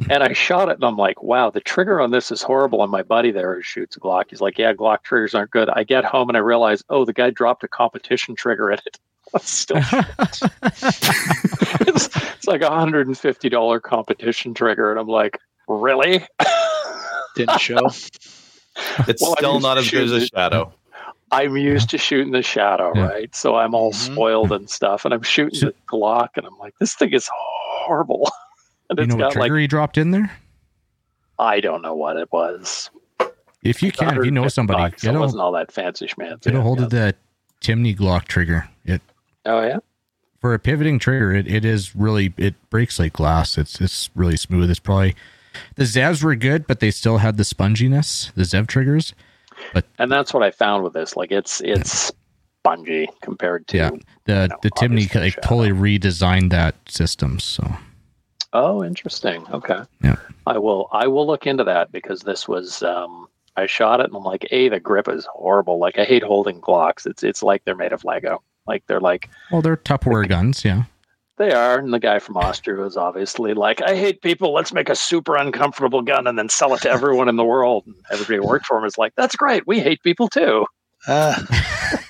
[0.09, 2.83] And I shot it and I'm like, wow, the trigger on this is horrible.
[2.83, 5.69] And my buddy there who shoots a Glock, he's like, yeah, Glock triggers aren't good.
[5.69, 8.99] I get home and I realize, oh, the guy dropped a competition trigger in it.
[9.33, 9.77] It's still
[10.63, 16.25] it's, it's like a hundred and fifty dollar competition trigger, and I'm like, really?
[17.35, 17.77] Didn't show.
[19.07, 20.73] It's Well, still not as good as a shadow.
[21.31, 23.07] I'm used to shooting the shadow, Yeah.
[23.07, 23.35] right?
[23.35, 24.13] So I'm all Mhm.
[24.13, 27.27] spoiled and stuff, and I'm shooting So- the Glock, and I'm like, this thing is
[27.33, 28.29] horrible.
[28.89, 30.31] and you it's know what got trigger like he dropped in there?
[31.39, 32.89] I don't know what it was.
[33.63, 35.01] If you can, if you know somebody, bucks.
[35.03, 36.43] get it a, wasn't all that fancy schmancy.
[36.43, 37.15] get a hold of the
[37.61, 38.69] Timney Glock trigger.
[38.85, 39.01] It
[39.45, 39.79] Oh yeah,
[40.39, 43.57] for a pivoting trigger, it, it is really it breaks like glass.
[43.57, 44.69] It's it's really smooth.
[44.69, 45.15] It's probably
[45.75, 48.33] the Zevs were good, but they still had the sponginess.
[48.33, 49.13] The Zev triggers.
[49.73, 51.15] But and that's what I found with this.
[51.15, 52.11] Like it's it's
[52.59, 53.77] spongy compared to.
[53.77, 53.89] Yeah.
[54.25, 57.39] The No, the Timney like totally redesigned that system.
[57.39, 57.75] So
[58.53, 59.45] Oh, interesting.
[59.51, 59.79] Okay.
[60.01, 60.15] Yeah.
[60.47, 63.27] I will I will look into that because this was um
[63.57, 65.77] I shot it and I'm like, A, the grip is horrible.
[65.77, 67.05] Like I hate holding Glocks.
[67.05, 68.41] It's it's like they're made of Lego.
[68.67, 70.65] Like they're like well, they're Tupperware guns.
[70.65, 70.83] Yeah.
[71.37, 71.77] they are.
[71.77, 75.35] And the guy from Austria was obviously like, I hate people, let's make a super
[75.35, 77.83] uncomfortable gun and then sell it to everyone in the world.
[77.85, 79.67] And everybody who worked for him is like, That's great.
[79.67, 80.65] We hate people too.
[81.07, 81.35] Ah,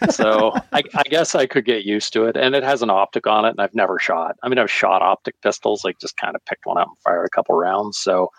[0.10, 2.38] So I, I guess I could get used to it.
[2.38, 4.38] And it has an optic on it, and I've never shot.
[4.42, 7.26] I mean, I've shot optic pistols, like just kind of picked one up and fired
[7.26, 7.98] a couple rounds.
[7.98, 8.30] So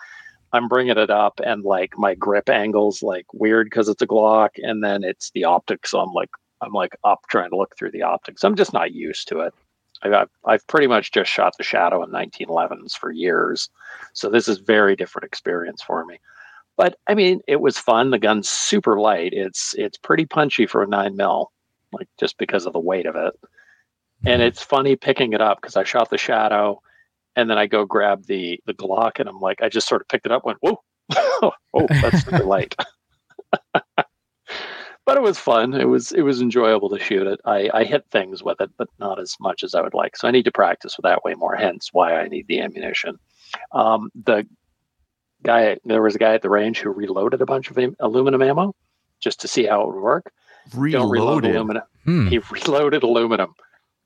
[0.53, 4.51] I'm bringing it up, and like my grip angle's like weird because it's a Glock,
[4.57, 5.91] and then it's the optics.
[5.91, 6.29] So I'm like,
[6.61, 8.43] I'm like up trying to look through the optics.
[8.43, 9.53] I'm just not used to it.
[10.03, 13.69] I got, I've pretty much just shot the Shadow in 1911s for years,
[14.13, 16.19] so this is very different experience for me.
[16.77, 18.11] But I mean, it was fun.
[18.11, 19.33] The gun's super light.
[19.33, 21.51] It's it's pretty punchy for a nine mil,
[21.91, 23.33] like just because of the weight of it.
[24.25, 24.41] And mm-hmm.
[24.41, 26.79] it's funny picking it up because I shot the shadow,
[27.35, 30.07] and then I go grab the the Glock, and I'm like, I just sort of
[30.07, 30.79] picked it up, went whoa,
[31.15, 32.75] oh, that's super light.
[35.07, 35.73] but it was fun.
[35.73, 37.39] It was it was enjoyable to shoot it.
[37.45, 40.15] I I hit things with it, but not as much as I would like.
[40.15, 41.55] So I need to practice with that way more.
[41.55, 43.17] Hence why I need the ammunition.
[43.71, 44.45] Um, the
[45.43, 48.75] guy there was a guy at the range who reloaded a bunch of aluminum ammo
[49.19, 50.31] just to see how it would work.
[50.71, 51.55] Don't reload Reloaded.
[51.55, 51.83] aluminum.
[52.03, 52.27] Hmm.
[52.27, 53.53] He reloaded aluminum.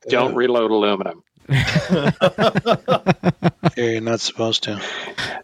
[0.09, 1.23] Don't reload aluminum.
[1.51, 2.11] Yeah,
[3.77, 4.81] you're not supposed to.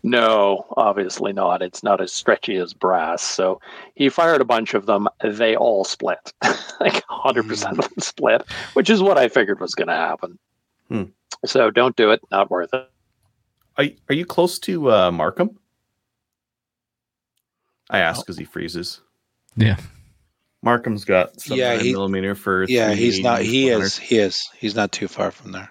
[0.04, 1.62] No, obviously not.
[1.62, 3.22] It's not as stretchy as brass.
[3.22, 3.60] So
[3.96, 5.08] he fired a bunch of them.
[5.24, 6.34] They all split.
[6.80, 8.44] like 100% of them split,
[8.74, 10.40] which is what I figured was going to happen.
[10.90, 11.04] Hmm.
[11.46, 12.22] So don't do it.
[12.32, 12.90] Not worth it.
[13.78, 15.60] Are, are you close to uh, Markham?
[17.90, 19.02] I ask because he freezes.
[19.56, 19.78] Yeah.
[20.64, 23.42] Markham's got some Yeah, he- millimeter for Yeah, he's not.
[23.42, 23.98] He is.
[23.98, 24.50] He is.
[24.58, 25.70] He's not too far from there.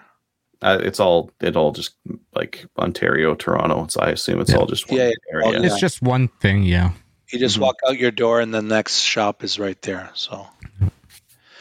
[0.61, 1.95] Uh, it's all it all just
[2.33, 3.83] like Ontario, Toronto.
[3.83, 4.57] It's I assume it's Yeah.
[4.57, 5.59] all just one Yeah, area.
[5.59, 5.65] yeah.
[5.65, 6.63] It's just one thing.
[6.63, 6.91] Yeah.
[7.31, 7.61] You just Mhm.
[7.61, 10.09] walk out your door, and the next shop is right there.
[10.13, 10.47] So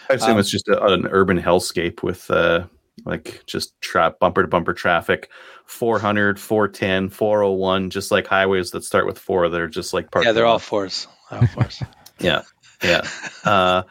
[0.09, 2.66] I assume Um, it's just a, an urban hellscape with uh,
[3.04, 5.28] like just trap bumper to bumper traffic
[5.66, 10.26] 400, 410, 401, just like highways that start with four that are just like parked
[10.26, 11.06] yeah, they're all fours.
[11.30, 11.82] All fours.
[12.18, 12.42] Yeah,
[12.82, 13.02] yeah.
[13.46, 13.84] Uh,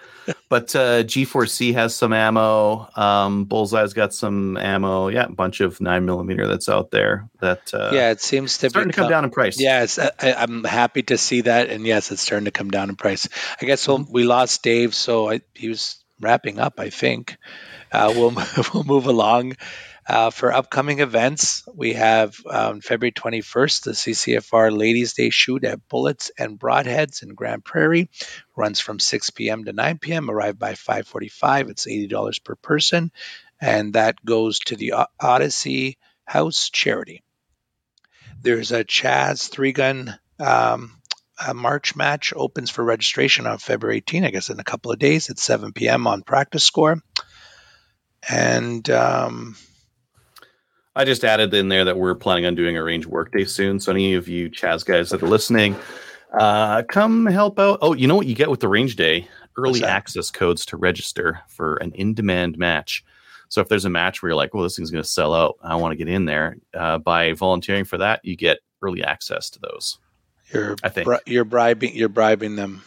[0.50, 2.90] but uh, G4C has some ammo.
[2.98, 5.08] Um, Bullseye's got some ammo.
[5.08, 7.30] Yeah, a bunch of nine millimeter that's out there.
[7.40, 9.58] That uh, yeah, it seems to starting be to come down in price.
[9.62, 12.90] Yes, I, I- I'm happy to see that, and yes, it's starting to come down
[12.90, 13.30] in price.
[13.62, 16.80] I guess we'll, we lost Dave, so I, he was wrapping up.
[16.82, 17.38] I think
[17.94, 18.34] uh, we'll
[18.74, 19.56] we'll move along.
[20.08, 25.88] Uh, for upcoming events, we have um, February 21st, the CCFR Ladies' Day shoot at
[25.88, 28.10] Bullets and Broadheads in Grande Prairie.
[28.56, 29.64] Runs from 6 p.m.
[29.66, 30.30] to 9 p.m.
[30.30, 31.72] Arrive by 5:45.
[31.72, 33.12] It's $80 per person,
[33.60, 37.24] and that goes to the O- Odyssey House charity.
[38.42, 41.02] There's a Chaz three gun um,
[41.44, 45.00] a March match opens for registration on February 18, I guess in a couple of
[45.00, 46.08] days at 7 p.m.
[46.08, 47.02] on PractiScore.
[48.30, 49.56] And um,
[50.96, 53.80] I just added in there that we're planning on doing a range workday soon.
[53.80, 55.76] So any of you Chaz guys that are listening,
[56.40, 57.80] uh, come help out.
[57.82, 59.28] Oh, you know what you get with the range day?
[59.58, 63.04] Early access codes to register for an in-demand match.
[63.48, 65.58] So if there's a match where you're like, well, this thing's going to sell out,
[65.62, 66.58] I want to get in there.
[66.74, 70.00] Uh, by volunteering for that, you get early access to those.
[70.54, 71.06] you're I think.
[71.06, 72.84] bri- you're bribing you're bribing them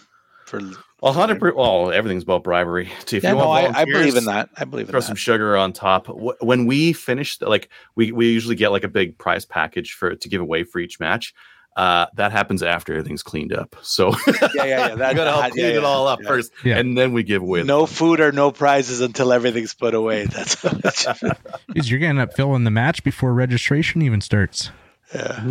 [0.47, 0.61] for.
[1.01, 1.57] Well, hundred percent.
[1.57, 2.91] Well, everything's about bribery.
[3.13, 4.51] If yeah, you no, want I, I believe in that.
[4.57, 5.07] I believe in throw that.
[5.07, 6.07] some sugar on top.
[6.41, 10.29] When we finish, like we we usually get like a big prize package for to
[10.29, 11.35] give away for each match.
[11.77, 13.77] Uh, that happens after everything's cleaned up.
[13.83, 14.95] So yeah, yeah, yeah.
[14.97, 16.27] That, we gotta help clean yeah, it all up yeah.
[16.29, 16.79] first, Yeah.
[16.79, 17.61] and then we give away.
[17.61, 20.25] the No food or no prizes until everything's put away.
[20.25, 21.55] That's Jeez,
[21.89, 24.73] you're gonna end up filling the match before registration even starts.
[25.15, 25.45] yeah.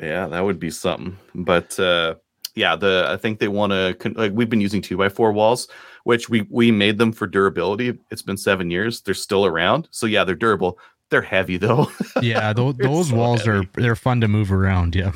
[0.00, 1.18] yeah, that would be something.
[1.34, 2.14] But uh,
[2.56, 5.30] yeah, the I think they want to con- like we've been using two by four
[5.32, 5.68] walls,
[6.04, 7.96] which we we made them for durability.
[8.10, 9.86] It's been seven years; they're still around.
[9.92, 10.78] So yeah, they're durable.
[11.10, 11.88] They're heavy though.
[12.22, 13.58] Yeah, They're those so walls heavy.
[13.58, 14.96] are they're fun to move around.
[14.96, 15.12] Yeah.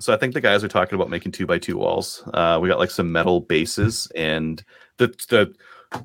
[0.00, 2.24] So I think the guys are talking about making two by two walls.
[2.34, 4.64] Uh, we got like some metal bases, and
[4.96, 5.54] the the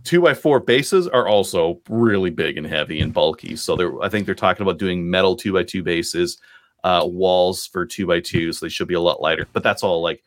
[0.04, 3.56] two by four bases are also really big and heavy and bulky.
[3.56, 6.38] So they're I think they're talking about doing metal two by two bases,
[6.84, 9.48] uh, walls for two by two, so they should be a lot lighter.
[9.54, 10.22] But that's all like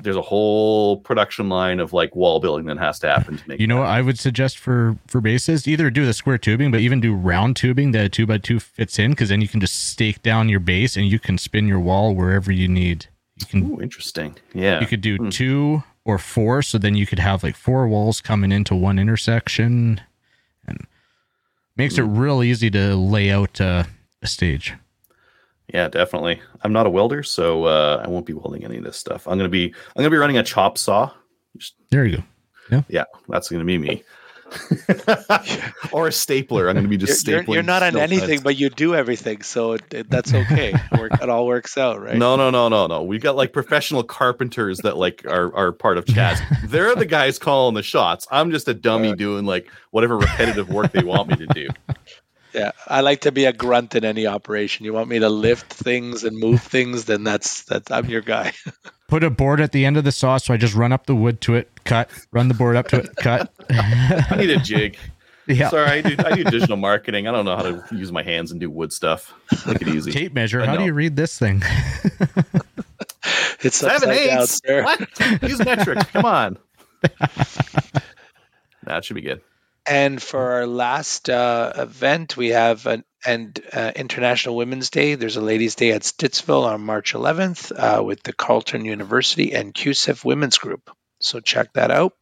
[0.00, 3.60] there's a whole production line of like wall building that has to happen to make.
[3.60, 5.66] You know what I would suggest for for bases?
[5.66, 8.60] Either do the square tubing, but even do round tubing that a two by two
[8.60, 11.66] fits in, because then you can just stake down your base and you can spin
[11.66, 13.06] your wall wherever you need.
[13.36, 14.36] You can Ooh, interesting.
[14.54, 14.80] Yeah.
[14.80, 15.28] you could do Hmm.
[15.30, 20.00] two or four, so then you could have like four walls coming into one intersection,
[20.66, 20.86] and
[21.76, 22.16] makes it Hmm.
[22.18, 23.84] real easy to lay out uh,
[24.22, 24.74] a stage.
[25.72, 26.40] Yeah, definitely.
[26.62, 29.26] I'm not a welder, so uh, I won't be welding any of this stuff.
[29.26, 31.10] I'm gonna be I'm gonna be running a chop saw.
[31.90, 32.22] There you go.
[32.70, 34.02] Yeah, yeah, that's gonna be me.
[35.92, 36.68] or a stapler.
[36.68, 37.46] I'm gonna be just You're, stapling.
[37.46, 38.42] you're, you're not on anything, fence.
[38.42, 40.72] but you do everything, so it, it- that's okay.
[40.96, 42.16] Work, it all works out, right?
[42.16, 43.02] No, no, no, no, no.
[43.02, 46.38] We got like professional carpenters that like are are part of Chaz.
[46.68, 48.26] They're the guys calling the shots.
[48.30, 51.68] I'm just a dummy doing like whatever repetitive work they want me to do.
[52.56, 54.86] Yeah, I like to be a grunt in any operation.
[54.86, 58.52] You want me to lift things and move things, then that's that's I'm your guy.
[59.08, 61.14] Put a board at the end of the saw, so I just run up the
[61.14, 63.52] wood to it, cut, run the board up to it, cut.
[63.70, 64.96] I need a jig.
[65.46, 65.68] yeah.
[65.68, 67.28] Sorry, I do I do digital marketing.
[67.28, 69.34] I don't know how to use my hands and do wood stuff.
[69.66, 70.10] Make it easy.
[70.10, 70.62] Tape measure.
[70.62, 71.62] I How do you read this thing?
[73.60, 74.60] It's Seven upside down, eighths.
[74.64, 75.42] What?
[75.42, 75.98] Use metric.
[76.12, 76.58] Come on.
[78.86, 79.40] That should be good.
[79.88, 85.14] And for our last uh, event, we have an and uh, International Women's Day.
[85.16, 89.74] There's a Ladies' Day at Stittsville on March 11th uh, with the Carleton University and
[89.74, 90.90] QSIF Women's Group.
[91.20, 92.12] So check that out.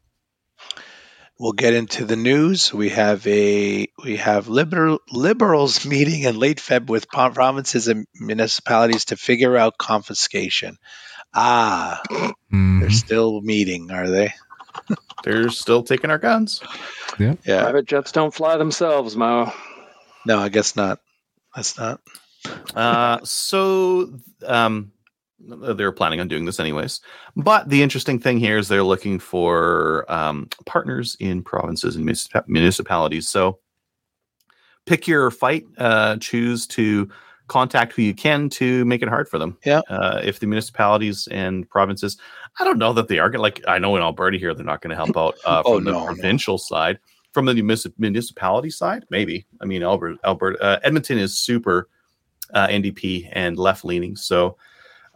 [1.38, 2.72] We'll get into the news.
[2.72, 9.06] We have a we have liberal liberals meeting in late Feb with provinces and municipalities
[9.06, 10.76] to figure out confiscation.
[11.34, 12.00] Ah,
[12.52, 12.80] Mhm.
[12.80, 14.32] they're still meeting, are they?
[15.24, 16.60] They're still taking our guns.
[17.18, 17.34] Yeah.
[17.44, 17.62] yeah.
[17.62, 19.52] Private jets don't fly themselves, Mo.
[20.26, 21.00] No, I guess not.
[21.54, 22.00] That's not.
[22.74, 24.12] Uh, so
[24.46, 24.92] um,
[25.38, 27.00] they're planning on doing this anyways.
[27.36, 32.04] But the interesting thing here is they're looking for um, partners in provinces and
[32.46, 33.28] municipalities.
[33.28, 33.58] So
[34.86, 35.64] pick your fight.
[35.78, 37.08] Uh, choose to
[37.48, 39.56] contact who you can to make it hard for them.
[39.64, 39.80] Yeah.
[39.88, 42.16] Uh, if the municipalities and provinces,
[42.58, 44.80] I don't know that they are going like I know in Alberta here they're not
[44.80, 46.06] going to help out uh, Oh, from the no, no.
[46.06, 46.98] provincial side.
[47.32, 49.44] From the municip- municipality side, maybe.
[49.60, 51.88] I mean, Alberta, Alberta, uh, Edmonton is super
[52.54, 54.14] uh, NDP and left leaning.
[54.16, 54.56] So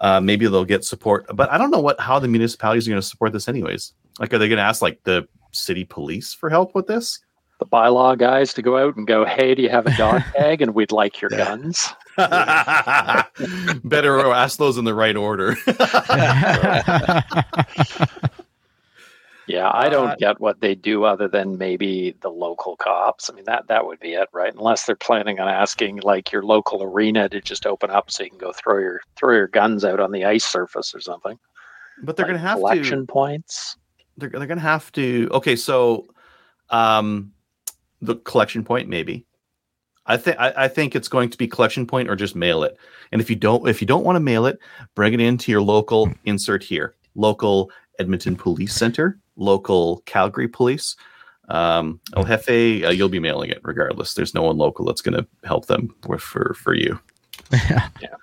[0.01, 3.03] Uh, maybe they'll get support, but I don't know what how the municipalities are going
[3.03, 3.95] to support this, anyways.
[4.21, 7.19] Like, are they going to ask like the city police for help with this?
[7.59, 10.63] The bylaw guys to go out and go, hey, do you have a dog tag?
[10.63, 11.45] And we'd like your Yeah.
[11.47, 11.89] guns.
[13.85, 15.57] Better ask those in the right order.
[19.47, 23.31] Yeah, I don't Uh, get what they do other than maybe the local cops.
[23.31, 24.53] I mean, that that would be it, right?
[24.55, 28.29] Unless they're planning on asking like your local arena to just open up so you
[28.31, 31.39] can go throw your throw your guns out on the ice surface or something.
[32.03, 33.07] but they're Like going to have collection to.
[33.07, 33.77] points.
[34.19, 35.29] They're, they're going to have to.
[35.33, 36.07] Okay, so
[36.69, 37.33] um,
[38.03, 39.25] the collection point maybe.
[40.09, 42.77] I think I I think it's going to be collection point or just mail it.
[43.13, 44.59] And if you don't if you don't want to mail it,
[44.95, 46.95] bring it into your local insert here.
[47.15, 50.97] Local Edmonton Police Center, local Calgary Police.
[51.49, 54.15] Um, El Jefe, uh, you'll be mailing it regardless.
[54.15, 56.99] There's no one local that's going to help them with, for for you.
[57.53, 57.89] yeah.
[58.01, 58.15] Yeah.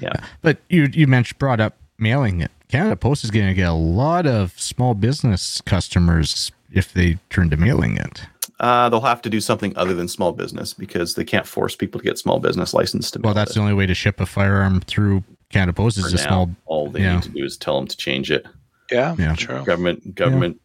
[0.00, 0.24] Yeah.
[0.42, 2.50] But you you mentioned brought up mailing it.
[2.68, 7.48] Canada Post is going to get a lot of small business customers if they turn
[7.50, 8.26] to mailing it.
[8.60, 12.00] Uh, they'll have to do something other than small business because they can't force people
[12.00, 13.20] to get small business license to.
[13.20, 13.54] Well, that's it.
[13.54, 16.26] the only way to ship a firearm through Canada Post is For a now.
[16.26, 16.50] small.
[16.66, 17.14] All they yeah.
[17.14, 18.46] need to do is tell them to change it.
[18.90, 19.34] Yeah, Yeah.
[19.36, 19.64] true.
[19.64, 20.60] Government government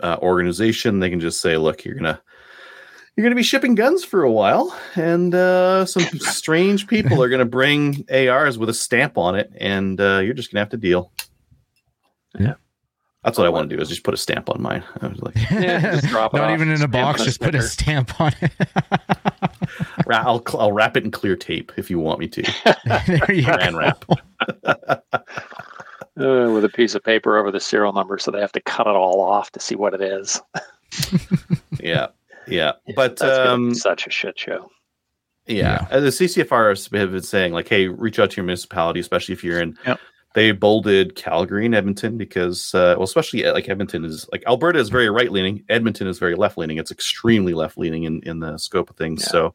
[0.00, 0.98] uh, organization.
[1.00, 2.20] They can just say, "Look, you're gonna
[3.16, 7.44] you're gonna be shipping guns for a while, and uh, some strange people are gonna
[7.44, 11.12] bring ARs with a stamp on it, and uh, you're just gonna have to deal."
[12.38, 12.54] Yeah.
[13.24, 14.84] That's what I want to do is just put a stamp on mine.
[15.00, 17.28] I was like, Yeah, just drop it Not off, even in a box, on a
[17.28, 18.52] just put a stamp on it.
[20.06, 22.42] "Ra- I'll, I'll wrap it in clear tape if you want me to.
[23.06, 23.78] there you Saran go.
[23.78, 25.04] wrap.
[26.20, 28.88] Uh, with a piece of paper over the serial number, so they have to cut
[28.88, 30.40] it all off to see what it is.
[31.78, 32.08] Yeah,
[32.48, 32.72] yeah.
[32.96, 34.68] But That's um, such a shit show.
[35.46, 35.86] Yeah.
[35.92, 39.44] Uh, The CCFR have been saying, like, hey, reach out to your municipality, especially if
[39.44, 39.78] you're in.
[39.86, 40.00] Yep.
[40.38, 44.78] They bolded Calgary and Edmonton because, uh, well, especially uh, like Edmonton is like Alberta
[44.78, 45.64] is very right leaning.
[45.68, 46.78] Edmonton is very left leaning.
[46.78, 49.22] It's extremely left leaning in, in the scope of things.
[49.22, 49.30] Yeah.
[49.32, 49.54] So,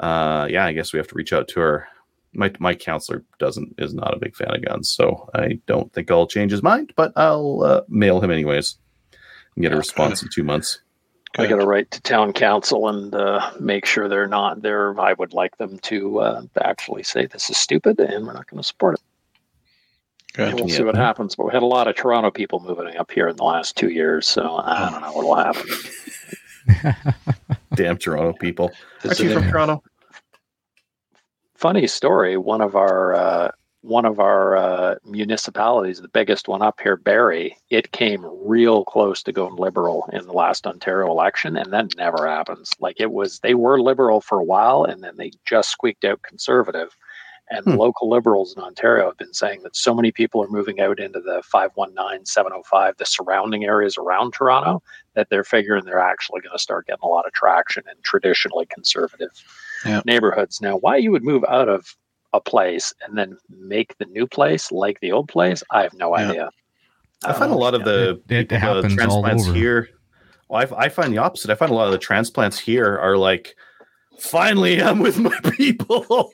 [0.00, 1.88] uh, yeah, I guess we have to reach out to our.
[2.32, 6.10] My my counselor doesn't is not a big fan of guns, so I don't think
[6.10, 6.94] I'll change his mind.
[6.96, 8.78] But I'll uh, mail him anyways
[9.54, 9.80] and get a Yeah.
[9.80, 10.80] response in two months.
[11.36, 14.98] I got to write to town council and uh, make sure they're not there.
[14.98, 18.62] I would like them to uh, actually say this is stupid and we're not going
[18.62, 19.00] to support it.
[20.34, 20.54] Good.
[20.54, 21.36] We'll see what happens.
[21.36, 23.90] But we had a lot of Toronto people moving up here in the last two
[23.90, 27.24] years, so I don't know what will happen.
[27.74, 28.72] Damn Toronto people!
[29.04, 29.82] Aren't you from in- Toronto?
[31.54, 32.36] Funny story.
[32.36, 33.50] One of our uh,
[33.84, 39.22] one of our uh, municipalities, the biggest one up here, Barrie, it came real close
[39.22, 42.72] to going liberal in the last Ontario election, and that never happens.
[42.80, 46.22] Like it was, they were liberal for a while, and then they just squeaked out
[46.22, 46.96] conservative.
[47.54, 47.76] And Hmm.
[47.76, 51.20] local liberals in Ontario have been saying that so many people are moving out into
[51.20, 54.82] the 519, 705, the surrounding areas around Toronto,
[55.14, 58.66] that they're figuring they're actually going to start getting a lot of traction in traditionally
[58.66, 59.30] conservative
[59.84, 60.02] Yeah.
[60.04, 60.60] neighborhoods.
[60.60, 61.94] Now, why you would move out of
[62.32, 66.16] a place and then make the new place like the old place, I have no
[66.16, 66.28] Yeah.
[66.28, 66.50] idea.
[67.24, 69.56] I find a lot of the, It- it people, the happens all transplants over.
[69.56, 69.88] here.
[70.48, 71.50] Well, I, I find the opposite.
[71.50, 73.54] I find a lot of the transplants here are like,
[74.18, 76.30] finally, I'm with my people.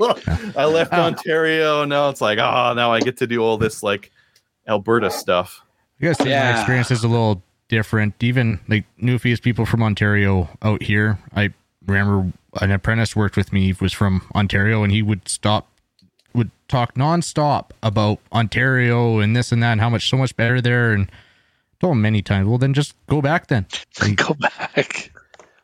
[0.56, 1.84] I left Uh, Ontario.
[1.84, 4.10] Now it's like, oh, now I get to do all this like
[4.68, 5.62] Alberta stuff.
[6.00, 6.52] I guess yeah.
[6.52, 8.14] my experience is a little different.
[8.22, 11.18] Even like Newfies people from Ontario out here.
[11.34, 11.50] I
[11.86, 15.68] remember an apprentice worked with me was from Ontario, and he would stop,
[16.34, 20.60] would talk nonstop about Ontario and this and that, and how much so much better
[20.60, 20.92] there.
[20.92, 21.10] And
[21.80, 23.66] told him many times, well, then just go back then.
[24.16, 25.12] Go back.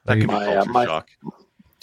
[0.04, 1.08] That can be My, uh, culture my- shock.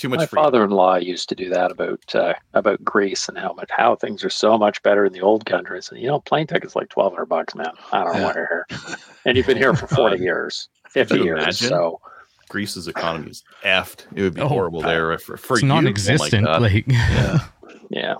[0.03, 0.43] Too much My freedom.
[0.43, 4.29] father-in-law used to do that about uh, about Greece and how much how things are
[4.29, 5.87] so much better in the old countries.
[5.89, 7.71] And you know, plane tickets like twelve hundred bucks, man.
[7.93, 8.25] I don't know Yeah.
[8.25, 8.97] why you're here.
[9.23, 11.39] And you've been here for forty years, fifty years.
[11.41, 11.69] imagine?
[11.69, 12.01] So
[12.49, 14.05] Greece's economy is effed.
[14.13, 15.69] It would be Oh, horrible there for, for it's you.
[15.69, 16.43] Non-existent.
[16.45, 16.61] God.
[16.63, 17.39] like, Yeah.
[17.89, 18.15] yeah,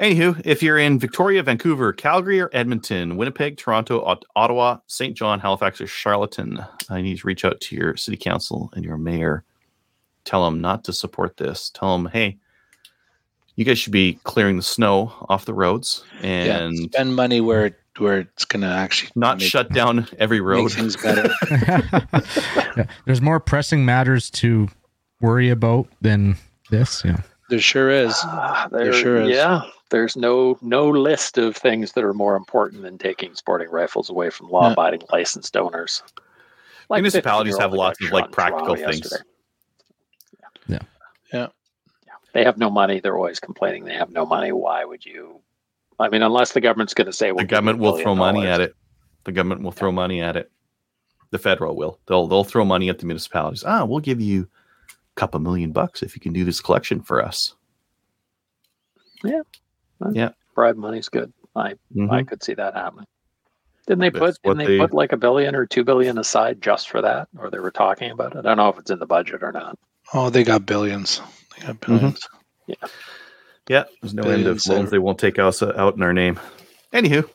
[0.00, 5.16] Anywho, if you're in Victoria, Vancouver, Calgary, or Edmonton, Winnipeg, Toronto, Ottawa, St.
[5.16, 8.96] John, Halifax, or Charlottetown, I need to reach out to your city council and your
[8.98, 9.44] mayor.
[10.24, 11.70] Tell them not to support this.
[11.70, 12.38] Tell them, hey,
[13.56, 16.58] you guys should be clearing the snow off the roads yeah.
[16.58, 20.70] and Spend money where where it's gonna actually not make, shut down every road.
[20.72, 21.30] things better.
[21.50, 22.86] Yeah.
[23.04, 24.68] there's more pressing matters to
[25.20, 26.36] worry about than
[26.70, 27.02] this.
[27.04, 27.22] Yeah.
[27.48, 28.14] There sure is.
[28.22, 29.30] Ah, There sure is.
[29.30, 34.10] Yeah, there's no no list of things that are more important than taking sporting rifles
[34.10, 36.02] away from law-abiding licensed owners.
[36.90, 39.00] Like Municipalities have lots of, like, practical things.
[39.00, 39.24] yesterday.
[41.32, 41.48] Yeah.
[42.06, 42.12] Yeah.
[42.32, 43.00] They have no money.
[43.00, 44.52] They're always complaining they have no money.
[44.52, 45.40] Why would you
[46.00, 48.74] I mean, unless the government's going to say, the government will throw money at it.
[49.24, 50.50] The government will throw money at it.
[51.30, 51.98] The federal will.
[52.06, 53.64] They'll they'll throw money at the municipalities.
[53.66, 54.48] Ah, we'll give you
[54.88, 57.54] a couple million bucks if you can do this collection for us.
[59.24, 59.42] Yeah.
[60.12, 60.30] Yeah.
[60.54, 61.32] Bribe money's good.
[61.56, 62.28] I I Mhm.
[62.28, 63.06] could see that happening.
[63.86, 66.60] Didn't they That's put didn't they, they- put like a billion or two billion aside
[66.62, 67.28] just for that?
[67.38, 68.38] Or they were talking about it?
[68.38, 69.78] I don't know if it's in the budget or not.
[70.12, 71.20] Oh, they got billions.
[71.56, 72.26] They got 1000000000s
[72.66, 72.74] Yeah,
[73.68, 73.84] Yeah.
[74.00, 76.40] there's no end of Billions loans they won't take us uh, out in our name.
[76.92, 77.28] Anywho,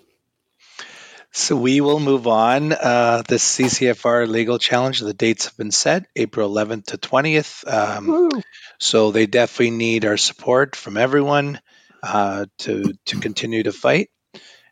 [1.32, 2.72] So we will move on.
[2.72, 5.00] Uh, the CCFR legal challenge.
[5.00, 7.68] The dates have been set, April 11th to 20th.
[7.72, 8.42] Um,
[8.80, 11.60] so they definitely need our support from everyone
[12.02, 14.10] uh, to to continue to fight.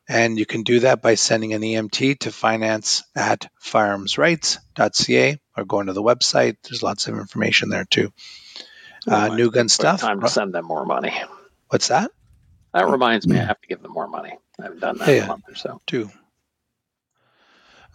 [0.09, 5.87] And you can do that by sending an EMT to finance at firearmsrights.ca or going
[5.87, 6.57] to the website.
[6.63, 8.11] There's lots of information there too.
[9.07, 10.01] Uh, Oh, new gun stuff.
[10.01, 11.13] Time to send them more money.
[11.69, 12.11] What's that?
[12.73, 14.37] That reminds me, I have to give them more money.
[14.59, 15.81] I haven't done that Yeah, in a month or so.
[15.87, 16.09] Too.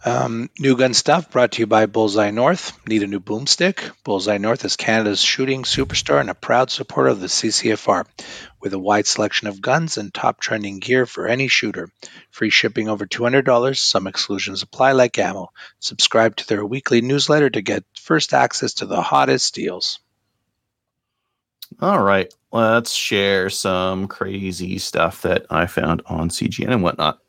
[0.05, 2.77] Um, new gun stuff brought to you by Bullseye North.
[2.87, 3.91] Need a new boomstick?
[4.03, 8.05] Bullseye North is Canada's shooting superstar and a proud supporter of the CCFR,
[8.61, 11.89] with a wide selection of guns and top trending gear for any shooter.
[12.29, 13.77] Free shipping over $200.
[13.77, 15.51] Some exclusions apply, like ammo.
[15.79, 19.99] Subscribe to their weekly newsletter to get first access to the hottest deals.
[21.81, 27.19] all right, let's share some crazy stuff that I found on CGN and whatnot.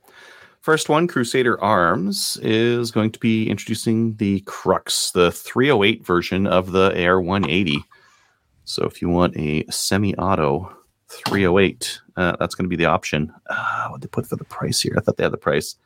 [0.68, 6.72] First one, Crusader Arms is going to be introducing the Crux, the 308 version of
[6.72, 7.82] the AR 180.
[8.66, 10.70] So if you want a semi-auto
[11.08, 13.32] 308, uh, that's going to be the option.
[13.48, 14.92] Uh, what did they put for the price here?
[14.94, 15.76] I thought they had the price.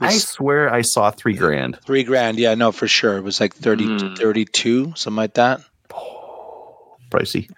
[0.00, 1.78] I It's swear I saw three grand.
[1.86, 2.40] three grand.
[2.40, 3.16] Yeah, no, for sure.
[3.18, 4.14] It was like 30, Hmm.
[4.16, 5.60] 32, something like that.
[5.94, 7.48] Oh, Pricey.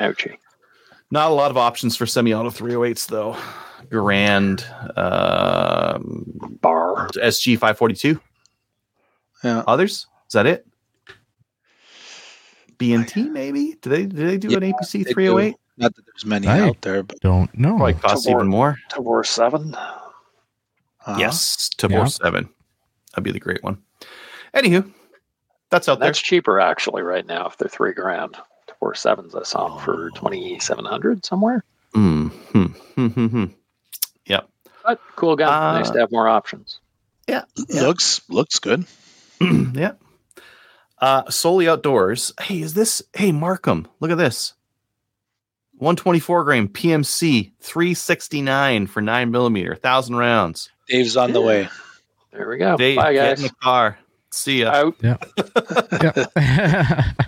[0.00, 0.38] Ouchie.
[1.10, 3.36] Not a lot of options for semi-auto 308s though.
[3.90, 4.64] Grand
[5.96, 7.08] um, Bar.
[7.14, 8.20] SG 542.
[9.44, 9.62] Yeah.
[9.66, 10.06] Others?
[10.28, 10.66] Is that it?
[12.78, 13.76] B&T maybe?
[13.80, 15.54] Do they do they do an APC 308?
[15.78, 16.62] Not that there's many Right.
[16.62, 17.76] out there, but Don't know.
[17.76, 18.30] Like costs Tavor.
[18.32, 18.78] even more.
[18.90, 19.74] Tavor 7.
[19.74, 22.04] uh, Yes, Tavor Yeah.
[22.06, 22.48] 7.
[23.12, 23.78] That'd be the great one.
[24.54, 24.90] Anywho,
[25.70, 26.08] that's out there.
[26.08, 28.36] That's cheaper actually right now if they're three grand.
[28.68, 31.64] Tavor 7s I saw 'em for 2700 somewhere.
[31.94, 33.44] Mm, hmm, hmm, hmm, hmm.
[34.86, 35.52] But cool gun.
[35.52, 36.78] Uh, nice to have more options.
[37.26, 37.42] Yeah.
[37.68, 38.86] looks looks good.
[39.40, 39.92] yeah.
[40.98, 42.32] Uh solely outdoors.
[42.40, 43.88] Hey, is this hey Markham?
[43.98, 44.54] Look at this.
[45.78, 50.70] 124 grain PMC 369 for nine millimeter, thousand rounds.
[50.88, 51.68] Dave's on the way.
[52.32, 52.76] There we go.
[52.76, 53.40] Dave, Bye get guys.
[53.40, 53.98] in the car.
[54.30, 54.70] See ya.
[54.70, 54.96] Out.
[55.02, 55.16] Yeah.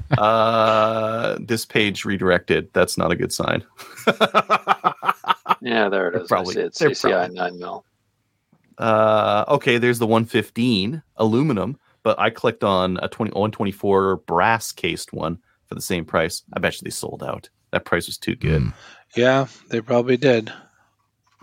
[0.19, 2.71] uh, this page redirected.
[2.73, 3.65] That's not a good sign.
[5.61, 6.21] Yeah, there it is.
[6.21, 6.75] They're probably- I see it.
[6.75, 7.85] they're CCI probably- 9 mil.
[8.79, 15.13] uh, okay, there's the 115 aluminum, but I clicked on a 20, 124 brass cased
[15.13, 16.43] one for the same price.
[16.53, 17.49] I bet you they sold out.
[17.73, 18.63] That price was too good.
[18.63, 18.73] Mm.
[19.17, 20.53] Yeah, they probably did.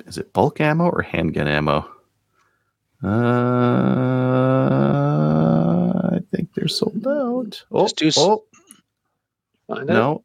[0.08, 1.88] Is it bulk ammo or handgun ammo?
[4.76, 7.64] Uh, I think they're sold out.
[7.72, 8.46] Oh, Just do s- oh
[9.68, 9.94] Find it?
[9.94, 10.24] no,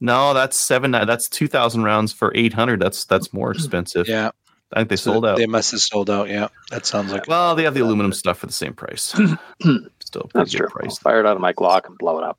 [0.00, 0.90] no, that's seven.
[0.90, 2.80] That's two thousand rounds for eight hundred.
[2.80, 4.08] That's that's more expensive.
[4.08, 4.30] Yeah,
[4.72, 5.36] I think they sold out.
[5.36, 6.28] They must have sold out.
[6.28, 7.26] Yeah, that sounds like.
[7.28, 9.14] Well, they have the aluminum stuff for the same price.
[10.00, 10.68] Still a That's good true.
[10.68, 10.92] price.
[10.92, 12.38] I'll fire it out of my Glock and blow it up.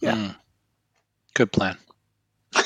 [0.00, 0.14] Yeah.
[0.16, 0.36] Mm.
[1.34, 1.76] Good plan.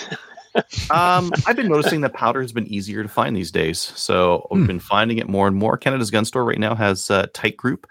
[0.88, 3.80] Um, I've been noticing that powder has been easier to find these days.
[3.80, 4.66] So we've Hmm.
[4.68, 5.76] been finding it more and more.
[5.76, 7.86] Canada's Gun Store right now has uh, Titegroup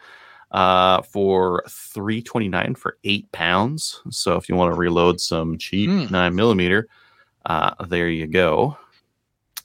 [0.54, 4.02] uh, for three twenty nine for eight pounds.
[4.10, 6.06] So if you want to reload some cheap Hmm.
[6.12, 6.88] nine millimeter,
[7.46, 8.78] uh, there you go.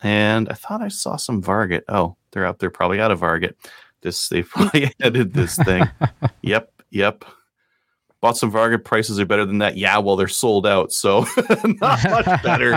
[0.03, 1.83] And I thought I saw some Varget.
[1.89, 3.55] Oh, they're out there probably out of Varget.
[4.01, 5.85] This they probably edited this thing.
[6.43, 7.25] yep, yep.
[8.21, 9.77] Bought some Varget prices are better than that.
[9.77, 11.21] Yeah, well, they're sold out, so
[11.65, 12.73] not much better.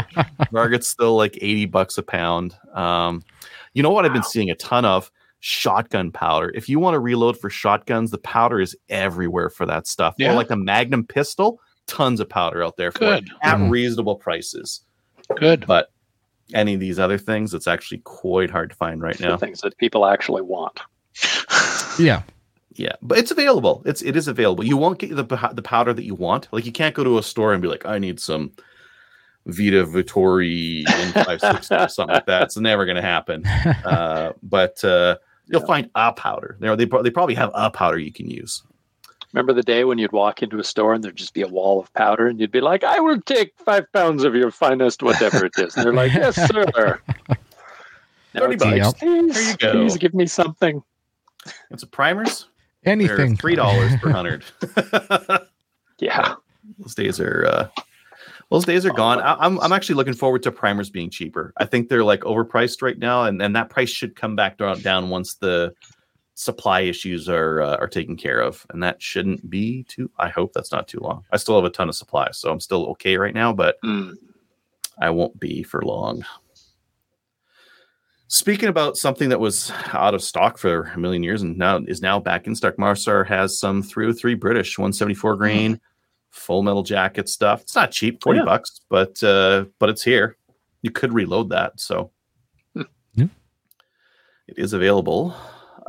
[0.51, 2.55] Varget's still like 80 bucks a pound.
[2.76, 3.24] Um,
[3.74, 5.12] you know what I've been seeing a ton of?
[5.42, 6.52] Shotgun powder.
[6.56, 10.16] If you want to reload for shotguns, the powder is everywhere for that stuff.
[10.18, 10.32] Yeah.
[10.32, 13.30] Or like the Magnum pistol, tons of powder out there for it Good.
[13.42, 13.70] at Mhm.
[13.72, 14.82] reasonable prices.
[15.38, 15.66] Good.
[15.68, 15.92] But
[16.54, 19.38] any of these other things, it's actually quite hard to find right The now.
[19.38, 20.80] things that people actually want.
[22.00, 22.24] yeah.
[22.76, 23.82] Yeah, but it's available.
[23.86, 24.64] It's it is available.
[24.64, 26.48] You won't get the the powder that you want.
[26.54, 28.52] Like you can't go to a store and be like, I need some
[29.46, 32.44] Vita Vihtavuori in 560 or something like that.
[32.44, 33.44] It's never going to happen.
[33.86, 35.18] Uh, but uh,
[35.52, 35.68] you'll Yeah.
[35.68, 36.58] find a powder.
[36.60, 38.64] They they they probably have a powder you can use.
[39.34, 41.80] Remember the day when you'd walk into a store and there'd just be a wall
[41.80, 45.45] of powder and you'd be like, I will take five pounds of your finest whatever
[45.45, 45.76] it is.
[45.78, 46.99] And they're like, Yes, sir.
[48.34, 48.99] Now 30 bucks.
[48.99, 49.72] please, There you go.
[49.74, 50.82] please give me something.
[51.70, 52.47] It's a primers.
[52.86, 53.16] Anything.
[53.18, 54.43] They're three dollars per hundred.
[55.99, 56.36] Yeah.
[56.80, 57.68] those days are uh,
[58.52, 59.20] those days are gone.
[59.22, 61.54] I, I'm I'm actually looking forward to primers being cheaper.
[61.58, 65.10] I think they're like overpriced right now, and, and that price should come back down,
[65.10, 65.74] once the
[66.36, 70.12] supply issues are uh, are taken care of, and that shouldn't be too.
[70.20, 71.24] I hope that's not too long.
[71.32, 74.16] I still have a ton of supply, so I'm still okay right now, but Mm.
[74.99, 76.26] I won't be for long.
[78.28, 82.02] Speaking about something that was out of stock for a million years and now is
[82.02, 85.80] now back in stock, Marstar has some 303 British 174 grain
[86.32, 87.62] full metal jacket stuff.
[87.62, 88.46] It's not cheap, 40 Yeah.
[88.46, 90.38] bucks, but uh, but it's here.
[90.82, 92.12] You could reload that, so
[92.76, 92.82] Hmm.
[93.14, 93.26] Yeah.
[94.48, 95.36] it is available.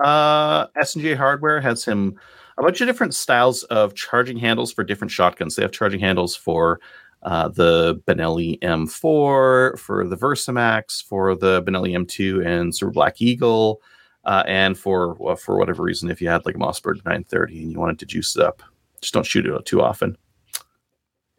[0.03, 2.19] Uh, S&J Hardware has him
[2.59, 5.55] a bunch of different styles of charging handles for different shotguns.
[5.57, 6.81] They have charging handles for
[7.23, 13.81] uh, the Benelli M4, for the Versamax, for the Benelli M2 and Super Black Eagle,
[14.25, 17.73] uh, and for well, for whatever reason, if you had like a Mossberg 930 and
[17.73, 18.63] you wanted to juice it up,
[19.01, 20.17] just don't shoot it too often.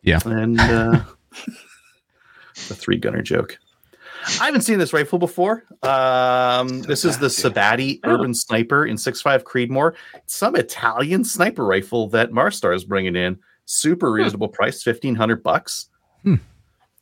[0.03, 0.19] Yeah.
[0.25, 1.03] And uh,
[2.67, 3.57] the three gunner joke.
[4.39, 5.65] I haven't seen this rifle before.
[5.83, 8.11] Um, this is the Sabatti Oh.
[8.11, 9.95] Urban Sniper in 6.5 Creedmoor.
[10.15, 13.39] It's some Italian sniper rifle that Marstar is bringing in.
[13.65, 15.87] Super reasonable price, fifteen hundred bucks.
[16.23, 16.35] Hmm.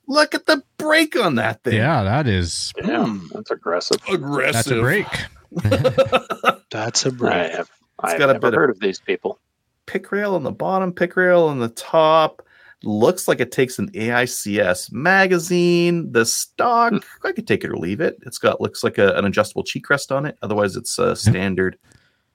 [0.07, 1.73] Look at the break on that thing.
[1.75, 2.71] Yeah, that is.
[2.79, 3.97] Damn, that's aggressive.
[4.07, 4.53] aggressive.
[4.53, 5.07] That's a break.
[6.71, 7.51] That's a break.
[7.51, 9.39] have, I've got a never bit of- heard of these people.
[9.85, 12.41] pick rail on the bottom, pick rail on the top.
[12.83, 16.11] Looks like it takes an AICS magazine.
[16.11, 18.17] The stock, I could take it or leave it.
[18.25, 20.37] It's got looks like a, an adjustable cheek rest on it.
[20.41, 21.77] Otherwise, it's a standard.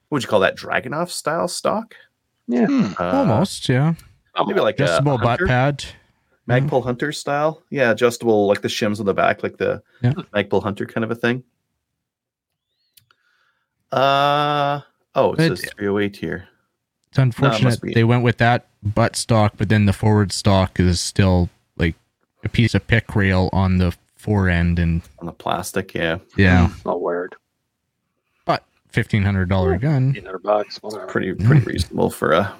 [0.08, 0.56] What would you call that?
[0.56, 1.96] Dragunov style stock?
[2.48, 2.92] Hmm.
[2.98, 3.94] Uh, Almost, yeah.
[4.46, 5.84] Maybe like Adjustable a butt pad.
[6.48, 7.64] Magpul Hunter style.
[7.70, 10.12] Yeah, adjustable like the shims on the back, like the Yeah.
[10.32, 11.42] Magpul Hunter kind of a thing.
[13.90, 14.80] Uh
[15.14, 16.48] oh, it It- says 308 here.
[17.16, 17.94] It's unfortunate be.
[17.94, 21.48] they went with that butt stock, but then the forward stock is still
[21.78, 21.94] like
[22.44, 26.18] a piece of pick rail on the fore end, and On the plastic, yeah.
[26.36, 27.34] yeah, not weird.
[28.44, 30.14] but fifteen hundred dollar gun.
[30.16, 30.76] 800 bucks.
[30.82, 31.06] Whatever.
[31.06, 32.54] pretty pretty reasonable for a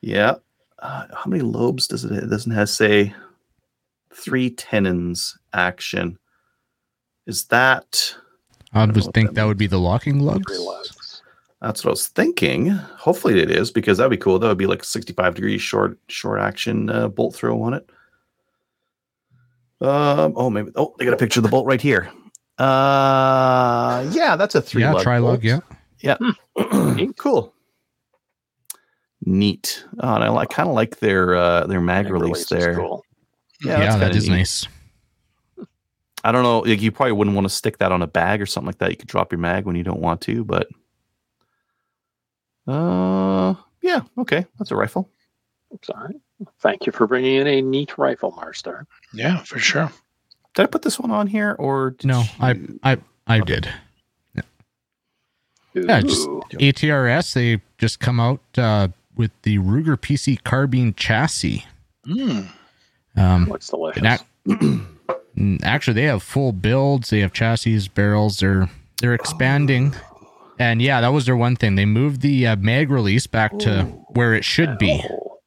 [0.00, 0.34] yeah
[0.78, 3.14] uh, how many lobes does it it doesn't have say
[4.12, 6.18] three tenons action
[7.26, 8.14] is that
[8.72, 10.52] I know would think that that would be the locking lugs.
[11.62, 11.80] Relax.
[11.80, 14.66] that's what i was thinking hopefully it is because that'd be cool that would be
[14.66, 17.88] like 65 degree short short action uh, bolt throw on it
[19.80, 22.10] um oh maybe oh they got a picture of the bolt right here
[22.58, 25.42] uh yeah that's a three yeah, lug tri lug.
[25.42, 25.62] bolt.
[26.02, 26.18] Yeah,
[27.16, 27.54] cool.
[29.24, 29.84] Neat.
[30.00, 32.74] Oh, and I like kind of like their uh their mag, Mag release is there.
[32.74, 33.04] Cool.
[33.64, 34.36] yeah, that's that kinda is neat.
[34.36, 34.68] nice.
[36.24, 36.60] I don't know.
[36.60, 38.90] Like, you probably wouldn't want to stick that on a bag or something like that.
[38.90, 40.68] You could drop your mag when you don't want to, but
[42.66, 45.08] uh, yeah, okay, that's a rifle.
[45.82, 46.14] Sorry.
[46.60, 48.86] Thank you for bringing in a neat rifle, Marstar.
[49.14, 49.90] Yeah, for sure.
[50.54, 53.68] Did I put this one on here or did No, I you- I I did.
[55.74, 61.64] Yeah, just- ATRS they just come out uh, with the Ruger PC carbine chassis.
[62.06, 62.48] Mm.
[63.16, 64.02] Um, Looks delicious.
[64.46, 64.80] ac-
[65.62, 67.08] actually, they have full builds.
[67.08, 68.38] They have chassis, barrels.
[68.38, 68.68] They're
[69.00, 69.94] they're expanding.
[70.58, 71.74] And yeah, that was their one thing.
[71.76, 75.02] They moved the uh, mag release back to where it should be.
[75.10, 75.38] Oh,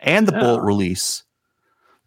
[0.00, 0.40] and the Yeah.
[0.40, 1.22] bolt release.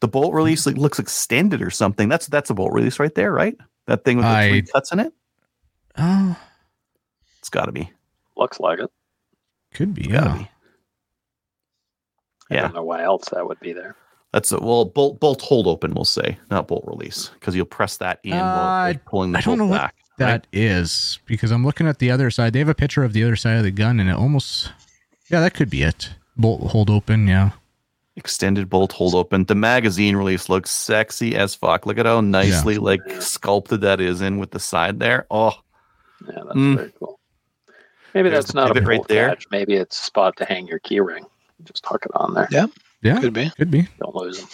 [0.01, 2.09] The bolt release like, looks extended or something.
[2.09, 3.55] That's that's a bolt release right there, right?
[3.87, 5.13] That thing with the three cuts in it.
[5.97, 6.37] Oh,
[7.39, 7.91] It's got to be.
[8.35, 8.89] looks like it.
[9.73, 10.03] could be.
[10.03, 10.37] Gotta Yeah.
[10.37, 10.49] be.
[12.49, 12.61] I Yeah.
[12.63, 13.95] don't know why else that would be there.
[14.33, 15.93] That's a well bolt bolt hold open.
[15.93, 19.41] We'll say not bolt release because you'll press that in while Uh, pulling the I
[19.41, 20.41] don't bolt know what back.
[20.43, 22.53] That is because I'm looking at the other side.
[22.53, 24.71] They have a picture of the other side of the gun, and it almost,
[25.29, 26.09] yeah, that could be it.
[26.37, 27.27] Bolt hold open.
[27.27, 27.51] Yeah.
[28.15, 29.45] Extended bolt hold open.
[29.45, 31.85] The magazine release looks sexy as fuck.
[31.85, 35.25] Look at how nicely like sculpted that is in with the side there.
[35.31, 35.53] Oh,
[36.27, 36.75] Yeah, that's Mm.
[36.75, 37.19] very cool.
[38.13, 39.29] Maybe There's that's not a pivot right bolt there.
[39.29, 39.45] catch.
[39.51, 41.25] Maybe it's a spot to hang your key ring.
[41.63, 42.47] Just tuck it on there.
[42.51, 42.67] Yeah.
[43.01, 43.19] Yeah.
[43.21, 43.49] Could be.
[43.57, 43.87] Could be.
[43.99, 44.49] Don't lose them.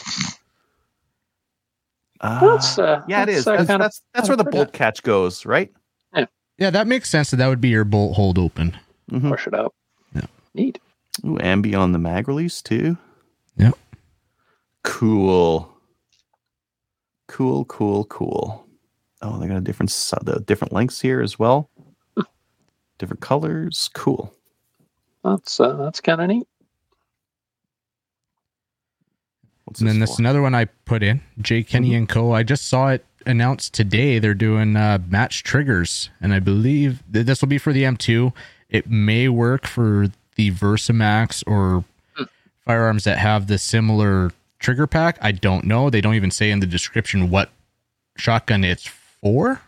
[2.21, 3.47] Uh, That's, uh, yeah, it that's, is.
[3.47, 5.71] uh, That's kinda- that's, that's where the bolt catch goes, right?
[6.59, 7.29] Yeah, that makes sense.
[7.29, 8.75] That that would be your bolt hold open.
[9.11, 9.29] Mhm.
[9.29, 9.75] Push it up.
[10.15, 10.25] Yeah.
[10.55, 10.79] Neat.
[11.23, 12.97] Ooh, ambi on the mag release too.
[13.57, 13.77] Yep.
[14.83, 15.71] Cool.
[17.27, 18.65] Cool, cool, cool.
[19.21, 21.69] Oh, they got a different s- the different lengths here as well.
[22.97, 23.89] different colors.
[23.93, 24.33] Cool.
[25.23, 26.47] That's uh, that's kind of neat.
[29.67, 31.97] What's And then this this another one I put in, J Kenny Mm-hmm.
[31.97, 32.31] and Co.
[32.31, 37.25] I just saw it announced today they're doing uh, match triggers, and I believe th-
[37.25, 38.31] this will be for the M2.
[38.69, 41.83] It may work for the Versamax or
[42.65, 45.17] firearms that have the similar trigger pack.
[45.21, 45.89] I don't know.
[45.89, 47.49] They don't even say in the description what
[48.15, 49.61] shotgun it's for,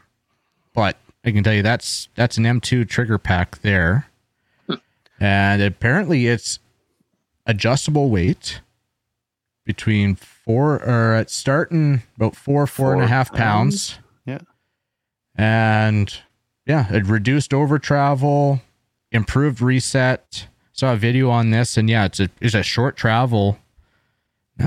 [0.74, 0.96] but
[1.26, 4.08] I can tell you that's that's an M2 trigger pack there,
[5.20, 6.60] and apparently it's
[7.46, 8.62] adjustable weight
[9.74, 14.00] between four or it's starting about four four and a half pounds.
[14.26, 14.40] Yeah.
[15.36, 16.12] and
[16.66, 18.62] yeah, it reduced over travel,
[19.12, 20.48] improved reset.
[20.74, 23.60] Saw a video on this, and yeah, it's a it's a short travel.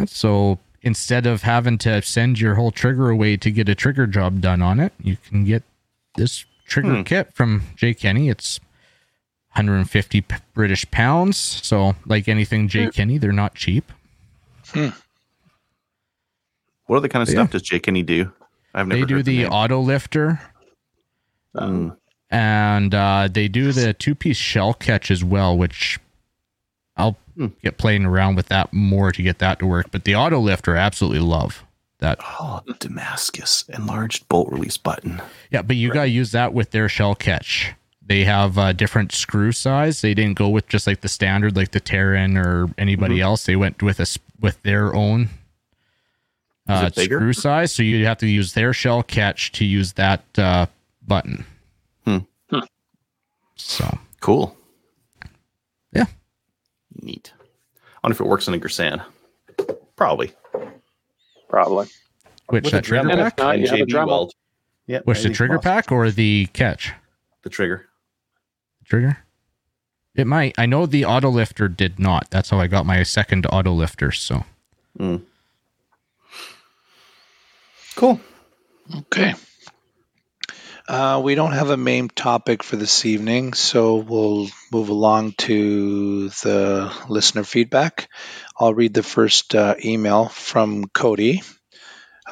[0.06, 4.40] So instead of having to send your whole trigger away to get a trigger job
[4.40, 5.64] done on it, you can get
[6.14, 7.02] this trigger Hmm.
[7.02, 8.28] kit from J Kenny.
[8.28, 8.60] It's
[9.54, 10.24] 150
[10.54, 11.36] British pounds.
[11.38, 13.90] So, like anything J Kenny, they're not cheap.
[16.86, 17.40] What other kind of Yeah.
[17.42, 18.32] stuff does J Kenny do?
[18.74, 19.52] I've never They do the name.
[19.52, 20.40] auto lifter
[21.56, 21.96] Mm.
[22.30, 25.98] and uh, they do the two piece shell catch as well, which
[26.96, 27.46] I'll Hmm.
[27.62, 29.90] get playing around with that more to get that to work.
[29.90, 31.64] But the auto lifter, I absolutely love
[32.00, 32.18] that.
[32.22, 35.20] Oh, Damascus enlarged bolt release button.
[35.50, 37.72] Yeah, but you got to use that with their shell catch.
[38.04, 40.00] They have uh, different screw size.
[40.02, 43.22] They didn't go with just like the standard, like the Taran or anybody Mm-hmm.
[43.24, 43.44] else.
[43.46, 44.06] They went with a
[44.42, 45.30] with their own
[46.68, 47.72] uh, screw size.
[47.72, 50.66] So you have to use their shell catch to use that uh,
[51.06, 51.46] button.
[52.04, 52.18] Hmm.
[52.50, 52.60] Hmm.
[53.56, 54.56] So Cool.
[55.92, 56.04] Yeah.
[57.00, 57.32] Neat.
[57.38, 59.02] I wonder if it works on a Girsan.
[59.96, 60.32] Probably.
[61.48, 61.86] Probably.
[62.48, 64.32] which With that trigger Dremel And if pack, not, and you have a JB weld.
[64.86, 65.00] Yeah.
[65.04, 65.72] which the trigger possible.
[65.72, 66.92] pack or the catch
[67.42, 67.86] The trigger.
[68.84, 69.18] trigger.
[70.14, 70.54] It might.
[70.58, 72.30] I know the auto lifter did not.
[72.30, 74.12] That's how I got my second auto lifter.
[74.12, 74.44] So
[74.98, 75.22] Mm.
[77.94, 78.20] Cool.
[78.94, 79.34] Okay.
[80.88, 86.28] Uh, we don't have a main topic for this evening, so we'll move along to
[86.28, 88.08] the listener feedback.
[88.58, 91.42] I'll read the first uh, email from Cody.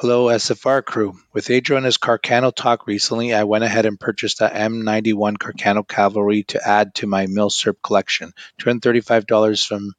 [0.01, 1.13] Hello, SFR crew.
[1.31, 5.87] With Adrian and his Carcano talk recently, I went ahead and purchased a M91 Carcano
[5.87, 8.33] Cavalry to add to my Milsurp collection.
[8.59, 9.93] $235 from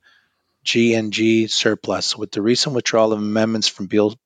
[0.64, 2.18] G&G surplus.
[2.18, 4.16] With the recent withdrawal of amendments from Bill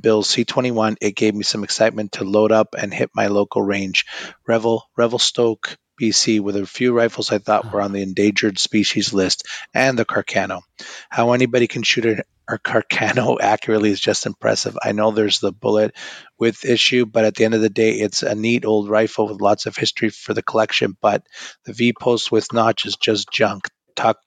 [0.00, 4.06] Bill C21, it gave me some excitement to load up and hit my local range,
[4.46, 9.48] Revel, Revelstoke, BC, with a few rifles I thought were on the endangered species list,
[9.74, 10.60] and the Carcano.
[11.08, 14.76] How anybody can shoot a, a Carcano accurately is just impressive.
[14.82, 15.96] I know there's the bullet
[16.38, 19.40] width issue, but at the end of the day, it's a neat old rifle with
[19.40, 20.96] lots of history for the collection.
[21.00, 21.26] But
[21.64, 23.68] the V post with notch is just junk.
[23.96, 24.18] Talk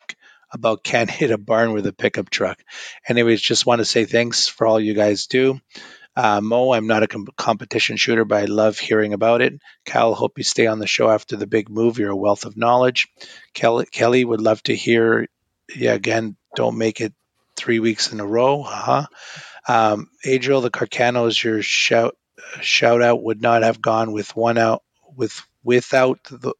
[0.51, 2.57] about can't hit a barn with a pickup truck
[3.07, 5.59] anyways, just want to say thanks for all you guys do.
[6.15, 9.53] Uh, Mo, I'm not a com- competition shooter, but I love hearing about it.
[9.85, 11.99] Cal, hope you stay on the show after the big move.
[11.99, 13.07] You're a wealth of knowledge.
[13.53, 15.27] Kelly, Kelly would love to hear.
[15.75, 17.13] Yeah, again, don't make it
[17.57, 18.63] three weeks in a row.
[18.63, 19.07] Huh?
[19.67, 22.15] Um, Adriel, the Carcanos, your shout
[22.61, 24.83] shout out would not have gone with one out
[25.15, 26.53] with without the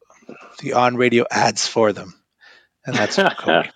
[0.60, 2.12] the on radio ads for them.
[2.84, 3.70] And that's Cody.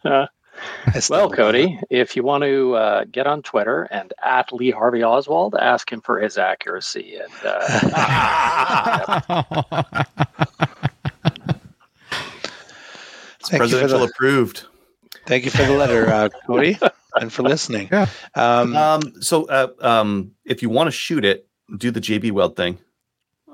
[0.85, 4.71] That's well, the- Cody, if you want to uh, get on Twitter and at Lee
[4.71, 7.17] Harvey Oswald, ask him for his accuracy.
[7.17, 9.43] And uh,
[13.41, 14.67] It's Thank you for presidential the- approved.
[15.27, 16.79] Thank you for the letter, uh, Cody,
[17.21, 17.89] and for listening.
[17.93, 18.07] Yeah.
[18.35, 21.47] Um, Um, so, uh, um, if you want to shoot it,
[21.79, 22.79] do the JB Weld thing.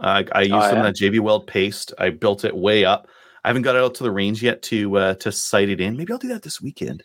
[0.01, 0.87] I I used Oh, some yeah?
[0.89, 1.93] of that JB Weld paste.
[1.99, 3.09] I built it way up.
[3.45, 5.97] I haven't got it out to the range yet to uh, to sight it in.
[5.97, 7.03] Maybe I'll do that this weekend.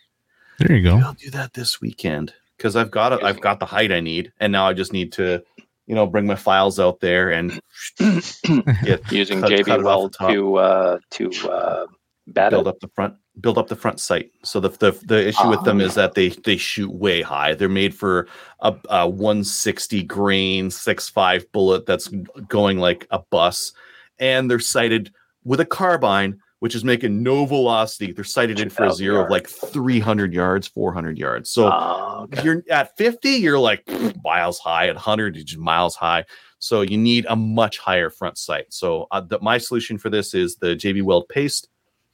[0.60, 1.08] there you Maybe go.
[1.08, 3.24] I'll do that this weekend because I've got it.
[3.24, 5.44] I've got the height I need, and now I just need to,
[5.88, 7.60] you know, bring my files out there and
[7.98, 11.86] get, using cut- cut JB it off Weld to uh, to uh,
[12.28, 14.32] bat build up the front build up the front sight.
[14.44, 15.86] So the the, the issue with them Ah.
[15.86, 17.54] is that they they shoot way high.
[17.56, 18.28] They're made for
[18.60, 22.08] a, a 160 grain 6.5 bullet that's
[22.48, 23.74] going like a bus.
[24.20, 25.12] And they're sighted
[25.44, 28.14] with a carbine which is making no velocity.
[28.14, 31.50] They're sighted in for a 2,000 zero of like 300 yards 400 yards.
[31.50, 32.42] So Oh, okay.
[32.42, 33.84] you're at 50 you're like
[34.24, 34.88] miles high.
[34.88, 36.24] At 100 you're miles high.
[36.60, 38.68] So you need a much higher front sight.
[38.70, 41.68] So uh, the, my solution for this is the jb weld paste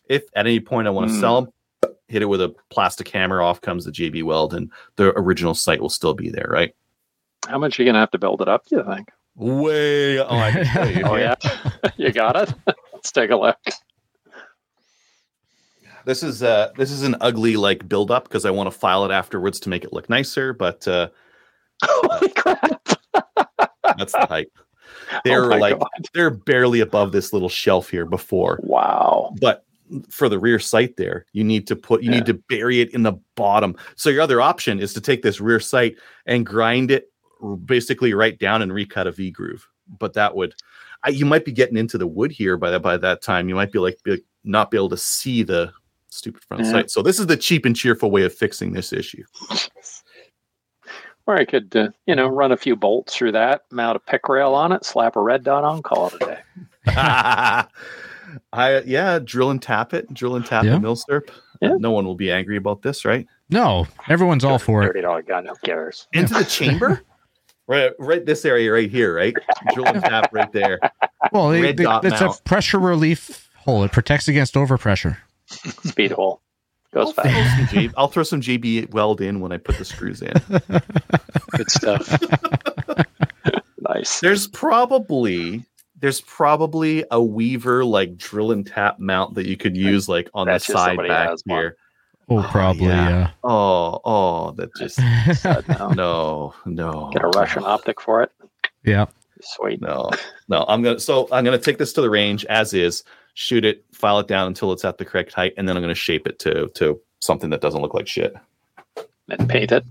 [0.09, 1.19] if at any point i want to Hmm.
[1.21, 1.53] sell them
[2.09, 5.79] hit it with a plastic hammer off comes the jb weld and the original sight
[5.81, 6.73] will still be there right
[7.47, 8.65] How much are you gonna have to build it up?
[8.65, 9.09] Do you think?
[9.35, 11.35] way oh i can tell you Oh yeah,
[11.97, 12.53] you got it.
[12.93, 13.57] Let's take a look.
[16.05, 19.05] this is uh this is an ugly like build up because i want to file
[19.05, 21.07] it afterwards to make it look nicer but uh
[21.81, 22.89] Holy crap!
[23.97, 24.47] That's the height.
[25.23, 25.87] They're Oh my like God.
[26.13, 28.59] they're barely above this little shelf here before.
[28.63, 29.33] Wow.
[29.39, 29.63] But
[30.09, 32.17] for the rear sight there, you need to put you Yeah.
[32.17, 33.75] need to bury it in the bottom.
[33.95, 37.11] So your other option is to take this rear sight and grind it
[37.65, 39.67] basically right down and recut a V groove.
[39.97, 40.55] But that would
[41.03, 43.49] I, you might be getting into the wood here by that by that time.
[43.49, 45.71] You might be like be, not be able to see the
[46.09, 46.71] stupid front Yeah.
[46.71, 46.91] sight.
[46.91, 49.23] So this is the cheap and cheerful way of fixing this issue.
[51.27, 54.27] Or I could, uh, you know, run a few bolts through that, mount a pick
[54.27, 56.39] rail on it, slap a red dot on, call it a day.
[58.53, 60.73] I yeah, drill and tap it, drill and tap Yeah.
[60.73, 61.29] the milsurp.
[61.61, 61.75] Yeah.
[61.77, 63.27] No one will be angry about this, right?
[63.49, 64.87] No, everyone's all for it.
[64.87, 66.07] Thirty dollar gun, who cares?
[66.13, 67.01] Into the chamber,
[67.67, 67.91] right?
[67.99, 69.33] Right, this area right here, right?
[69.73, 70.79] Drill and tap right there.
[71.31, 73.83] Well, it, Red it- dot it's a pressure relief hole.
[73.83, 75.17] It protects against overpressure.
[75.47, 76.41] Speed hole
[76.93, 77.69] goes I'll fast.
[77.71, 80.33] some J- I'll throw some JB weld in when I put the screws in.
[81.51, 82.19] Good stuff.
[83.81, 84.19] Nice.
[84.19, 85.65] There's probably
[85.99, 90.47] there's probably a Weaver like drill and tap mount that you could use like on
[90.47, 91.75] the side back has here.
[91.77, 91.83] Oh,
[92.31, 93.31] Oh, probably, yeah.
[93.43, 94.99] Oh, oh, that just
[95.95, 97.09] no, no.
[97.11, 98.31] Get a Russian optic for it.
[98.83, 99.07] yeah.
[99.41, 99.81] Sweet.
[99.81, 100.11] No,
[100.47, 100.65] no.
[100.67, 104.19] I'm gonna so I'm gonna take this to the range as is, shoot it, file
[104.19, 106.67] it down until it's at the correct height, and then I'm gonna shape it to
[106.75, 108.35] to something that doesn't look like shit.
[109.29, 109.85] And paint it.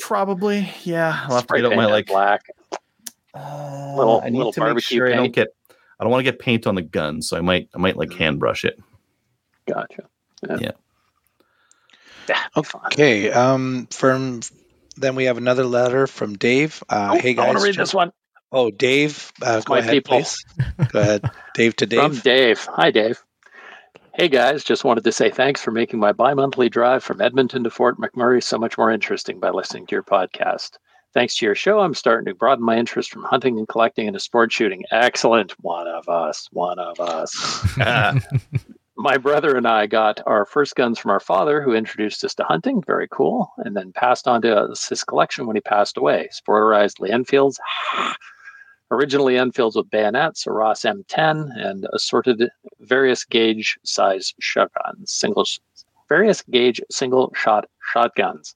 [0.00, 1.24] Probably, yeah.
[1.24, 2.06] I'll have to Spray get out paint my it like.
[2.06, 2.42] black.
[3.36, 5.48] Uh, Little- I need little to make barbecue sure I don't get.
[5.98, 8.12] I don't want to get paint on the gun, so I might I might like
[8.12, 8.78] hand brush it.
[9.66, 10.04] Gotcha.
[10.48, 10.56] Yeah.
[10.60, 10.70] Yeah.
[12.28, 12.42] Yeah.
[12.56, 13.30] Okay.
[13.30, 13.86] Um.
[13.90, 14.40] From
[14.96, 16.82] then we have another letter from Dave.
[16.88, 18.12] Uh, Oh, hey guys, I want to read ju- this one
[18.52, 19.32] Oh, Dave.
[19.42, 20.18] Uh, go my ahead, people.
[20.18, 20.44] please.
[20.90, 22.00] Go ahead, Dave to Dave.
[22.00, 22.22] from Dave.
[22.22, 22.64] Dave.
[22.72, 23.22] Hi, Dave.
[24.14, 27.64] Hey guys, just wanted to say thanks for making my bi monthly drive from Edmonton
[27.64, 30.72] to Fort McMurray so much more interesting by listening to your podcast.
[31.16, 34.20] Thanks to your show, I'm starting to broaden my interest from hunting and collecting into
[34.20, 34.84] sport shooting.
[34.90, 35.52] Excellent.
[35.64, 36.46] One of us.
[36.52, 37.66] One of us.
[38.98, 42.44] my brother and I got our first guns from our father, who introduced us to
[42.44, 42.82] hunting.
[42.86, 43.50] Very cool.
[43.56, 46.28] And then passed on to us his collection when he passed away.
[46.34, 47.58] Sporterized Lee Enfields.
[48.90, 52.46] Originally Enfields with bayonets, a Ross M10, and assorted
[52.80, 55.46] various gauge size shotguns, single,
[56.10, 58.54] various gauge single shot shotguns.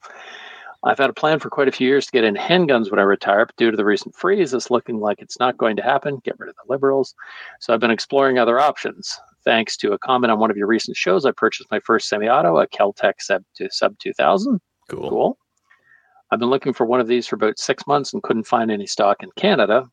[0.83, 3.03] I've had a plan for quite a few years to get in handguns when I
[3.03, 6.23] retire, but due to the recent freeze, it's looking like it's not going to happen.
[6.25, 7.15] Get rid of the liberals.
[7.61, 9.19] So I've been exploring other options.
[9.45, 12.59] Thanks to a comment on one of your recent shows, I purchased my first semi-auto,
[12.59, 14.61] a Keltec Sub, Sub 2000.
[14.89, 15.11] cool.
[15.11, 15.39] Cool.
[16.31, 18.87] I've been looking for one of these for about six months and couldn't find any
[18.87, 19.87] stock in Canada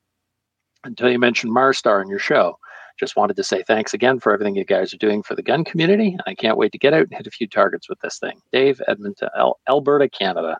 [0.83, 2.57] until you mentioned Marstar in your show.
[2.99, 5.63] Just wanted to say thanks again for everything you guys are doing for the gun
[5.63, 6.17] community.
[6.25, 8.39] I can't wait to get out and hit a few targets with this thing.
[8.51, 9.29] Dave, Edmonton,
[9.67, 10.57] Alberta, Canada.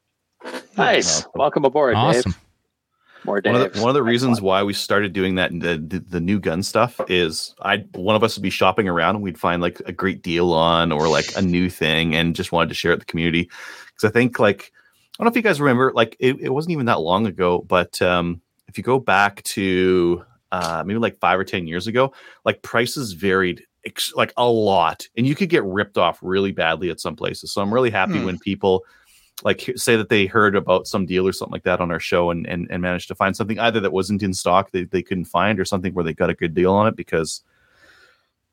[0.77, 1.19] Nice.
[1.21, 1.31] Awesome.
[1.35, 2.31] Welcome aboard, Awesome.
[2.31, 2.41] Dave.
[3.25, 5.99] More One of the, one of the reasons why we started doing that the, the
[6.07, 9.39] the new gun stuff is I one of us would be shopping around and we'd
[9.39, 12.75] find like a great deal on or like a new thing and just wanted to
[12.75, 13.49] share it with the community
[13.87, 14.71] because I think like
[15.19, 17.65] I don't know if you guys remember like it, it wasn't even that long ago
[17.67, 20.23] but um if you go back to
[20.53, 22.13] uh maybe like five or ten years ago
[22.45, 26.89] like prices varied ex- like a lot and you could get ripped off really badly
[26.91, 28.25] at some places so I'm really happy Hmm.
[28.25, 28.85] when people
[29.43, 32.31] like say that they heard about some deal or something like that on our show
[32.31, 35.25] and, and, and managed to find something either that wasn't in stock that they couldn't
[35.25, 37.43] find or something where they got a good deal on it because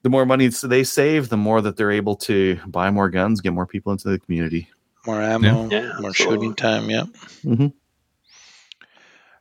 [0.03, 3.55] the more money they save, the more that they're able to buy more guns, get
[3.55, 4.69] more people into the community.
[5.07, 5.69] More ammo.
[5.71, 6.15] Yeah, more absolutely.
[6.15, 6.91] shooting time.
[6.91, 7.07] Yep.
[7.45, 7.73] Mhm.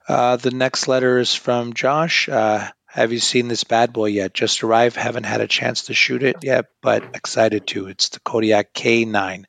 [0.07, 2.27] Uh, the next letter is from Josh.
[2.29, 4.33] Uh, have you seen this bad boy yet?
[4.35, 4.95] Just arrived.
[4.95, 7.87] Haven't had a chance to shoot it yet, but excited to.
[7.87, 9.45] It's the Kodiak K9.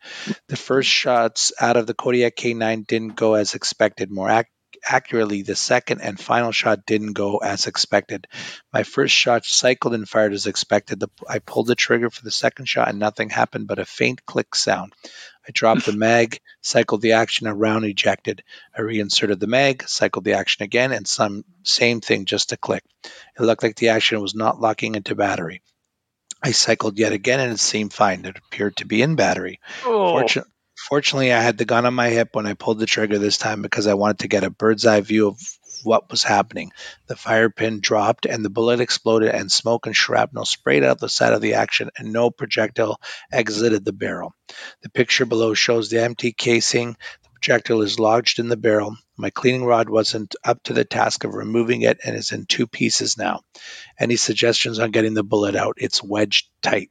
[0.49, 4.11] The first shots out of the Kodiak K9 didn't go as expected.
[4.11, 4.49] More ac-
[4.89, 8.27] accurately, the second and final shot didn't go as expected.
[8.73, 11.01] My first shot cycled and fired as expected.
[11.01, 14.25] The, I pulled the trigger for the second shot and nothing happened but a faint
[14.27, 14.93] click sound.
[15.47, 18.43] I dropped the mag, cycled the action, a round ejected.
[18.77, 22.85] I reinserted the mag, cycled the action again, and some same thing, just a click.
[23.05, 25.63] It looked like the action was not locking into battery.
[26.43, 28.25] I cycled yet again, and it seemed fine.
[28.25, 29.61] It appeared to be in battery.
[29.85, 30.45] Oh, Fortun-
[30.85, 33.63] fortunately, I had the gun on my hip when I pulled the trigger this time
[33.63, 35.41] because I wanted to get a bird's eye view of
[35.83, 36.73] what was happening.
[37.07, 41.09] The fire pin dropped, and the bullet exploded, and smoke and shrapnel sprayed out the
[41.09, 43.01] side of the action, and no projectile
[43.33, 44.35] exited the barrel.
[44.83, 46.97] The picture below shows the empty casing.
[47.23, 48.95] The projectile is lodged in the barrel.
[49.17, 52.67] My cleaning rod wasn't up to the task of removing it and is in two
[52.67, 53.41] pieces now.
[53.99, 55.77] Any suggestions on getting the bullet out?
[55.79, 56.91] It's wedged tight.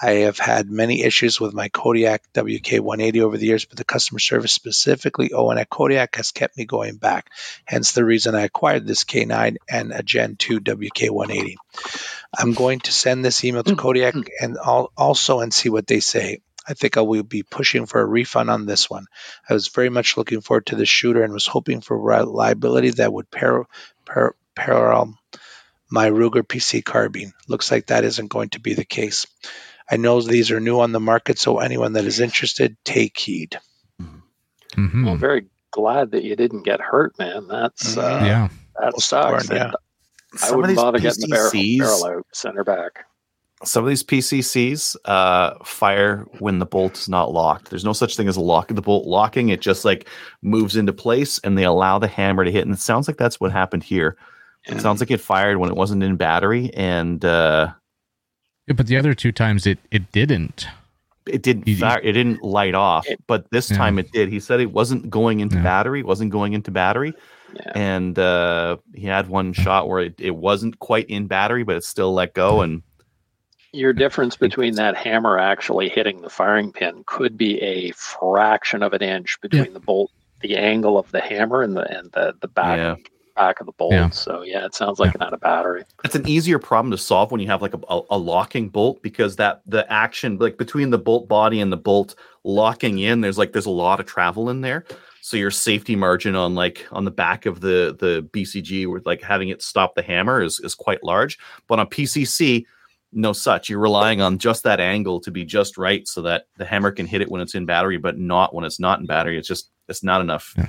[0.00, 4.18] I have had many issues with my Kodiak WK180 over the years, but the customer
[4.18, 7.30] service, specifically Owen at Kodiak, has kept me going back.
[7.64, 11.54] Hence the reason I acquired this K9 and a Gen 2 WK180.
[12.38, 13.80] I'm going to send this email to mm-hmm.
[13.80, 14.44] Kodiak mm-hmm.
[14.44, 16.40] and al- also and see what they say.
[16.68, 19.06] I think I will be pushing for a refund on this one.
[19.48, 23.12] I was very much looking forward to this shooter and was hoping for reliability that
[23.12, 23.64] would pair,
[24.04, 25.16] pair, parallel
[25.90, 27.32] my Ruger PC carbine.
[27.48, 29.26] Looks like that isn't going to be the case.
[29.90, 33.58] I know these are new on the market, so anyone that is interested, take heed.
[34.76, 35.04] Mhm.
[35.04, 37.46] Well, I'm very glad that you didn't get hurt, man.
[37.48, 38.48] That's uh, yeah.
[38.80, 39.44] that Most sucks.
[39.44, 39.72] important, yeah.
[40.42, 43.06] I wouldn't these bother getting the barrel, barrel out, center back.
[43.64, 47.70] some of these PCCs uh, fire when the bolt is not locked.
[47.70, 49.48] There's no such thing as a lock the bolt locking.
[49.48, 50.08] It just like
[50.42, 52.66] moves into place and they allow the hammer to hit.
[52.66, 54.18] And it sounds like that's what happened here.
[54.66, 54.74] Yeah.
[54.76, 57.72] It sounds like it fired when it wasn't in battery and uh,
[58.66, 60.66] Yeah, but the other two times it it didn't.
[61.26, 63.06] it didn't You- fire, it didn't light off.
[63.08, 63.76] It- but this Yeah.
[63.76, 64.28] time it did.
[64.28, 65.62] He said it wasn't going into Yeah.
[65.62, 67.14] battery, wasn't going into battery.
[67.54, 67.72] Yeah.
[67.74, 71.84] And uh, he had one shot where it, it wasn't quite in battery, but it
[71.84, 72.60] still let go.
[72.60, 72.82] And
[73.72, 78.92] Your difference between that hammer actually hitting the firing pin could be a fraction of
[78.92, 80.10] an inch between the bolt,
[80.42, 82.94] the angle of the hammer, and the and the the back yeah.
[83.36, 83.92] Back of the bolt.
[83.92, 84.10] Yeah.
[84.10, 85.84] So yeah, it sounds like it had a battery.
[86.04, 89.02] it's an easier problem to solve when you have like a, a, a locking bolt
[89.02, 92.14] because that the action like between the bolt body and the bolt
[92.44, 94.84] locking in there's like there's a lot of travel in there
[95.20, 99.20] so your safety margin on like on the back of the the bcg with like
[99.20, 102.64] having it stop the hammer is is quite large but on pcc
[103.12, 106.64] no such you're relying on just that angle to be just right so that the
[106.64, 109.36] hammer can hit it when it's in battery but not when it's not in battery
[109.36, 110.68] it's just it's not enough Yeah.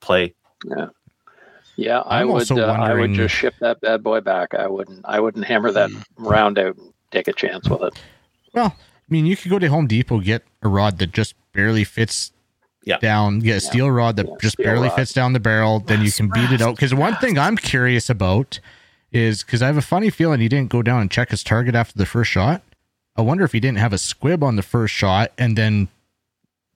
[0.00, 0.34] play
[0.64, 0.88] Yeah,
[1.78, 2.34] I I'm would.
[2.50, 4.54] also Uh, I would just ship that bad boy back.
[4.54, 5.00] I wouldn't.
[5.04, 7.94] I wouldn't hammer that round out and take a chance with it.
[8.52, 11.84] Well, I mean, you could go to Home Depot get a rod that just barely
[11.84, 12.32] fits
[12.84, 12.98] Yeah.
[12.98, 13.40] down.
[13.40, 14.96] Get a steel rod that Yeah, just steel barely rod.
[14.96, 15.80] fits down the barrel.
[15.80, 16.76] Then you can beat it out.
[16.76, 18.60] Because one thing I'm curious about
[19.12, 21.74] is because I have a funny feeling he didn't go down and check his target
[21.74, 22.62] after the first shot.
[23.16, 25.88] I wonder if he didn't have a squib on the first shot and then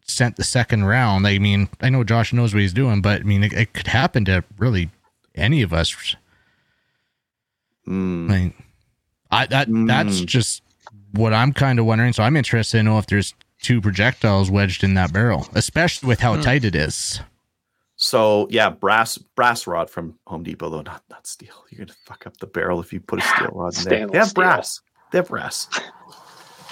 [0.09, 1.26] sent the second round.
[1.26, 3.86] I mean, I know Josh knows what he's doing, but I mean, it, it could
[3.86, 4.90] happen to really
[5.34, 6.16] any of us.
[7.86, 8.28] Mm.
[8.28, 8.54] Like,
[9.30, 10.26] I that that's Mm.
[10.26, 10.62] just
[11.12, 12.12] what I'm kind of wondering.
[12.12, 16.20] So I'm interested to know if there's two projectiles wedged in that barrel, especially with
[16.20, 16.42] how Hmm.
[16.42, 17.20] tight it is.
[17.96, 21.64] So yeah, brass brass rod from Home Depot though, not not steel.
[21.70, 24.06] You're gonna fuck up the barrel if you put a steel rod in there.
[24.06, 24.42] They have steel.
[24.42, 24.80] brass.
[25.11, 25.68] They have brass.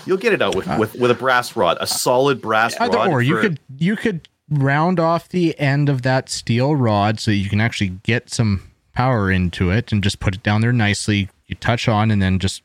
[0.07, 3.09] You'll get it out with, with, with a brass rod, a solid brass Either rod.
[3.11, 7.49] or you could you could round off the end of that steel rod so you
[7.49, 11.29] can actually get some power into it and just put it down there nicely.
[11.47, 12.63] You touch on and then just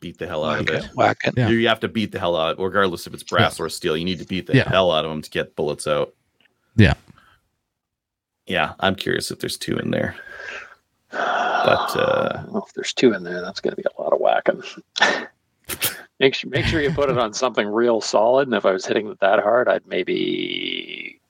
[0.00, 0.84] beat the hell out Whack of it.
[0.84, 0.90] it.
[0.96, 1.34] Whack it.
[1.36, 1.48] Yeah.
[1.48, 3.96] You, you have to beat the hell out, regardless if it's brass or steel.
[3.96, 4.68] You need to beat the Yeah.
[4.68, 6.14] hell out of them to get bullets out.
[6.76, 6.94] Yeah.
[8.46, 10.16] Yeah, I'm curious if there's two in there.
[11.10, 14.20] But, uh, well, if there's two in there, that's going to be a lot of
[14.20, 14.62] whacking.
[16.20, 18.48] make sure make sure you put it on something real solid.
[18.48, 21.20] And if I was hitting it that hard, I'd maybe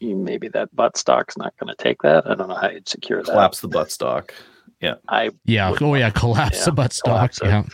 [0.00, 2.28] maybe that butt stock's not going to take that.
[2.30, 3.30] I don't know how you'd secure that.
[3.32, 4.30] Collapse the buttstock.
[5.08, 5.70] I yeah.
[5.70, 7.32] Wouldn't Oh yeah, collapse yeah, the butt stock.
[7.32, 7.40] collapse.
[7.42, 7.64] Yeah.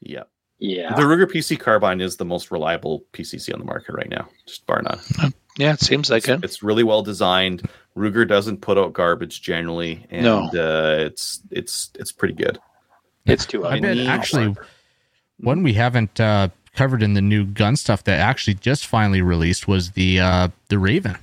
[0.00, 0.22] Yeah.
[0.58, 0.94] yeah.
[0.94, 4.66] The Ruger PC carbine is the most reliable PCC on the market right now, just
[4.66, 5.32] bar none.
[5.56, 6.44] Yeah, it seems like it's, it.
[6.44, 7.68] it's really well designed.
[7.96, 10.44] Ruger doesn't put out garbage generally, and No.
[10.54, 12.60] uh, it's it's it's pretty good.
[13.28, 13.66] It's too.
[13.66, 14.54] I bet need- actually
[15.38, 19.68] one we haven't uh, covered in the new gun stuff that actually just finally released
[19.68, 21.16] was the uh, the Raven,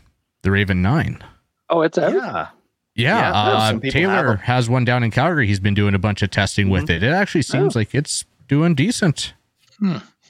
[0.43, 1.23] the Raven Nine.
[1.69, 2.13] Oh, it's out.
[2.13, 2.47] Yeah,
[2.95, 5.47] Yeah, Yeah, uh, some people have Taylor has one down in Calgary.
[5.47, 7.03] He's been doing a bunch of testing with it.
[7.03, 9.33] It actually seems like it's doing decent.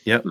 [0.05, 0.23] yep.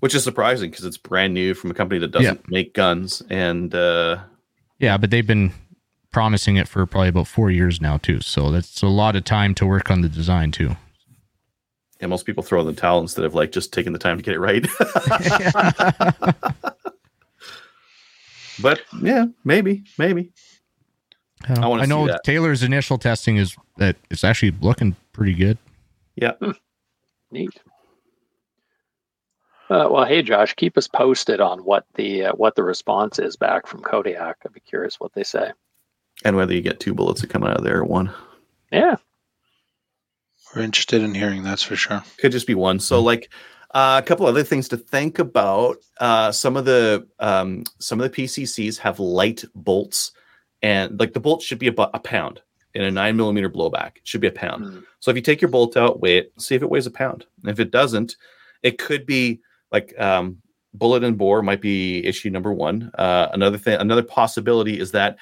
[0.00, 3.72] Which is surprising because it's brand new from a company that doesn't make guns, and
[3.72, 4.18] uh,
[4.80, 5.52] Yeah, but they've been
[6.12, 8.20] promising it for probably about four years now too.
[8.20, 10.76] So that's a lot of time to work on the design too.
[12.00, 14.22] yeah, most people throw in the towel instead of like just taking the time to
[14.22, 14.62] get it right.
[18.62, 20.32] but yeah, maybe, maybe.
[21.48, 22.22] I wanna I know that.
[22.24, 25.58] Taylor's initial testing is that it's actually looking pretty good.
[26.14, 26.32] Yeah,
[27.30, 27.58] Neat.
[29.70, 33.36] Uh, well, hey Josh, keep us posted on what the uh, what the response is
[33.36, 34.36] back from Kodiak.
[34.44, 35.50] I'd be curious what they say.
[36.24, 38.12] And whether you get two bullets that come out of there or one.
[38.70, 38.96] Yeah,
[40.54, 42.02] We're interested in hearing that's for sure.
[42.18, 42.80] could just be one.
[42.80, 43.30] So like
[43.74, 45.78] uh, a couple other things to think about.
[45.98, 50.12] Uh, some of the um, some of the PCCs have light bolts,
[50.62, 52.40] and like the bolt should be about a pound.
[52.74, 53.96] in a nine millimeter blowback.
[53.96, 54.64] It should be a pound.
[54.64, 54.84] Mm.
[55.00, 57.26] So if you take your bolt out, weigh it, see if it weighs a pound.
[57.42, 58.16] And if it doesn't,
[58.62, 60.38] it could be like um,
[60.74, 62.90] bullet and bore might be issue number one.
[62.94, 65.18] Uh, another thing, another possibility is that it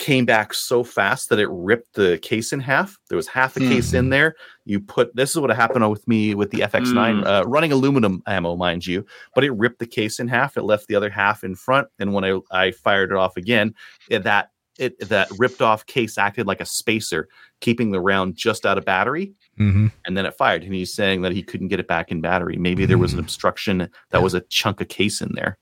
[0.00, 2.98] came back so fast that it ripped the case in half.
[3.08, 4.34] There was half the case in there.
[4.64, 8.56] You put this is what happened with me with the FX9 uh, running aluminum ammo,
[8.56, 10.56] mind you, but it ripped the case in half.
[10.56, 13.74] It left the other half in front, and when I, I fired it off again,
[14.10, 17.28] it, that it that ripped off case acted like a spacer,
[17.60, 20.64] keeping the round just out of battery hmm and then it fired.
[20.64, 22.56] And he's saying that he couldn't get it back in battery.
[22.56, 23.22] Maybe there was an Mm.
[23.22, 24.18] obstruction that Yeah.
[24.18, 25.56] was a chunk of case in there.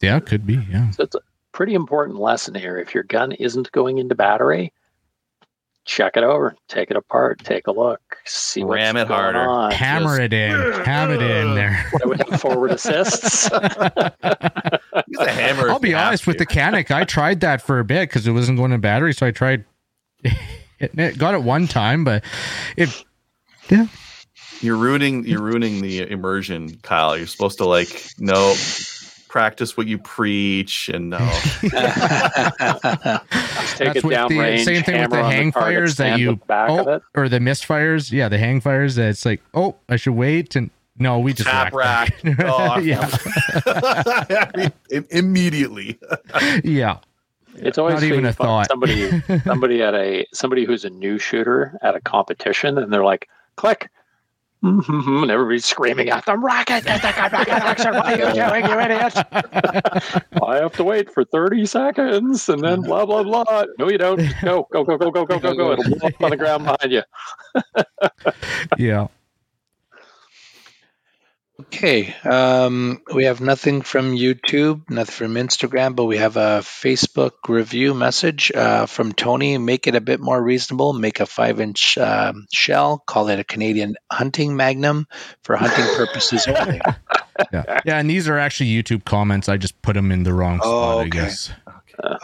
[0.00, 0.64] Yeah, it could be.
[0.70, 0.90] Yeah.
[0.90, 1.20] So it's a
[1.56, 2.76] pretty important lesson here.
[2.76, 4.74] If your gun isn't going into battery,
[5.86, 9.38] check it over, take it apart, take a look, see what's Ram it going harder.
[9.38, 9.70] on.
[9.70, 10.50] Hammer it in.
[10.84, 11.90] hammer it in there.
[12.02, 13.44] I would have forward assists.
[13.50, 15.70] Use a hammer.
[15.70, 16.90] I'll be you have honest with the Canik.
[16.90, 19.64] I tried that for a bit because it wasn't going in battery, so I tried
[20.22, 21.16] hitting it.
[21.16, 22.22] Got it one time, but
[22.76, 23.02] it.
[23.70, 23.86] Yeah.
[24.60, 25.24] You're ruining.
[25.24, 27.16] You're ruining the immersion, Kyle.
[27.16, 28.54] You're supposed to like no
[29.36, 31.18] practice what you preach and no.
[31.18, 33.26] Take That's
[33.98, 36.30] it with down the- range, same thing with the on hang target, fires that you-
[36.32, 37.02] at the back of oh, it.
[37.14, 38.10] or the misfires.
[38.10, 38.94] Yeah, the hang fires.
[38.94, 42.36] That it's like, oh, I should wait and no, we just Tap rack rack.
[42.46, 45.98] Oh, yeah, Im- immediately.
[46.64, 47.00] yeah.
[47.56, 48.68] It's always Not even a thought.
[48.68, 53.28] Somebody, somebody at a somebody who's a new shooter at a competition, and they're like,
[53.56, 53.90] "Click,"
[54.64, 56.84] Mhm, and everybody's screaming at them, "Rocket!
[56.86, 59.14] rocket, rocket, rocket, What are you doing, you idiot?"
[60.42, 63.64] I have to wait for thirty seconds, and then blah blah blah.
[63.78, 64.20] No, you don't.
[64.42, 65.72] Go go go go go go go go.
[65.72, 67.02] It'll blow up on the ground behind you.
[68.78, 69.08] yeah.
[71.66, 77.32] Okay, um, we have nothing from YouTube, nothing from Instagram, but we have a Facebook
[77.48, 79.58] review message uh, from Tony.
[79.58, 80.92] Make it a bit more reasonable.
[80.92, 83.02] Make a five-inch um, shell.
[83.06, 85.06] Call it a Canadian hunting magnum
[85.42, 86.80] for hunting purposes only.
[87.52, 87.80] Yeah.
[87.84, 87.98] Yeah.
[87.98, 89.48] And these are actually YouTube comments.
[89.48, 91.10] I just put them in the wrong Oh, spot, I okay.
[91.10, 91.50] guess.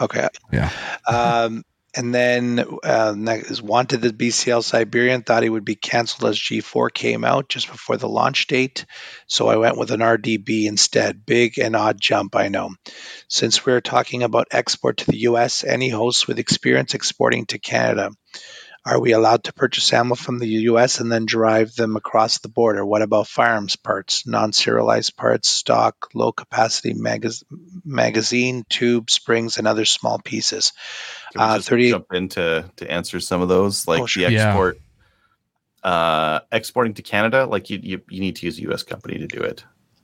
[0.01, 0.27] Okay.
[0.51, 0.69] Yeah.
[1.07, 1.63] Um,
[1.95, 3.15] and then uh,
[3.61, 5.23] wanted the BCL Siberian.
[5.23, 8.85] Thought he would be canceled as G4 came out just before the launch date,
[9.27, 11.25] so I went with an RDB instead.
[11.25, 12.71] Big and odd jump, I know.
[13.27, 18.11] Since we're talking about export to the U.S., any hosts with experience exporting to Canada,
[18.85, 20.99] are we allowed to purchase ammo from the U.S.
[20.99, 22.85] and then drive them across the border?
[22.85, 27.43] What about firearms parts, non-serialized parts, stock, low-capacity magaz-
[27.85, 30.73] magazine, tube, springs, and other small pieces?
[31.31, 34.05] Can we Uh, just 30 jump in to, to answer some of those, like Oh,
[34.05, 34.27] sure.
[34.27, 34.47] the Yeah.
[34.49, 34.79] export,
[35.83, 37.45] uh, exporting to Canada.
[37.45, 38.83] Like you, you, you need to use a U.S.
[38.83, 39.63] company to do it.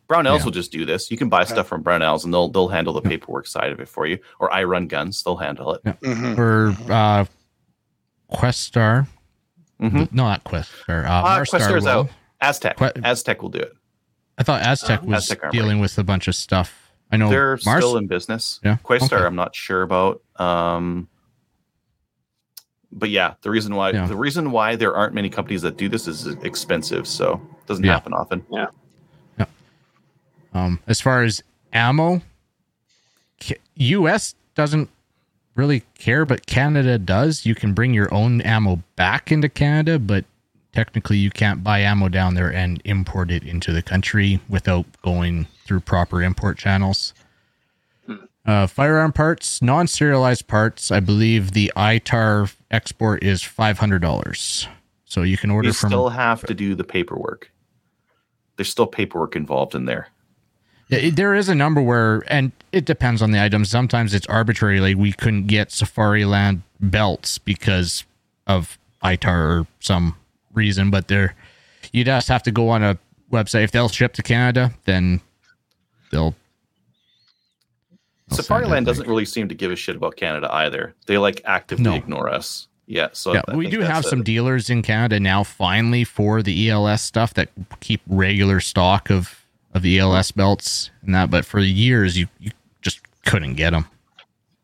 [0.10, 0.46] Brownells Yeah.
[0.46, 1.12] will just do this.
[1.12, 3.10] You can buy stuff from Brownells, and they'll they'll handle the Yeah.
[3.10, 4.18] paperwork side of it for you.
[4.40, 5.84] Or I Run Guns, they'll handle it.
[5.84, 6.38] Mhm.
[6.38, 7.26] Or uh,
[8.32, 9.08] Questar.
[9.82, 10.12] Mhm.
[10.12, 11.06] No, not Questar.
[11.06, 11.90] Uh, Uh, Marstar Questar's will.
[11.90, 12.10] out.
[12.42, 13.74] Aztec, Que- Aztec will do it.
[14.38, 16.92] I thought Aztec was Aztec dealing with a bunch of stuff.
[17.12, 17.84] I know They're Mars.
[17.84, 18.60] still in business.
[18.64, 19.26] Yeah, Quastar, okay.
[19.26, 20.22] I'm not sure about.
[20.38, 21.08] Um,
[22.92, 24.06] but yeah, the reason why Yeah.
[24.06, 27.84] the reason why there aren't many companies that do this is expensive, so it doesn't
[27.84, 27.94] Yeah.
[27.94, 28.46] happen often.
[30.54, 32.22] Um, as far as ammo,
[33.76, 34.34] U.S.
[34.56, 34.90] doesn't
[35.60, 37.46] really care, but Canada does.
[37.46, 40.26] You can bring your own ammo back into Canada, but
[40.72, 45.48] technically you can't buy ammo down there and import it into the country without going
[45.66, 47.14] through proper import channels.
[48.46, 50.92] Uh, firearm parts, non-serialized parts.
[50.92, 54.68] I believe the ITAR export is five hundred dollars.
[55.06, 57.52] So you can order You from still have to do the paperwork.
[58.56, 60.08] There's still paperwork involved in there.
[60.90, 63.64] Yeah, it- there is a number where, and it depends on the item.
[63.66, 64.80] Sometimes it's arbitrary.
[64.80, 68.06] Like we couldn't get Safariland belts because
[68.48, 70.16] of ITAR or some
[70.54, 71.36] reason, but there,
[71.94, 72.98] you'd just have to go on a
[73.32, 73.64] website.
[73.64, 75.22] If they'll ship to Canada, then
[76.12, 76.36] they'll.
[78.30, 80.96] they'll Safariland doesn't really seem to give a shit about Canada either.
[81.06, 81.94] They like actively No.
[81.96, 82.68] ignore us.
[82.88, 85.44] Yeah, so Yeah, we do have a- some dealers in Canada now.
[85.44, 87.50] Finally, for the ELS stuff that
[87.80, 89.39] keep regular stock of
[89.74, 92.52] of the ELS belts and that, but for years you you
[92.82, 93.86] just couldn't get them.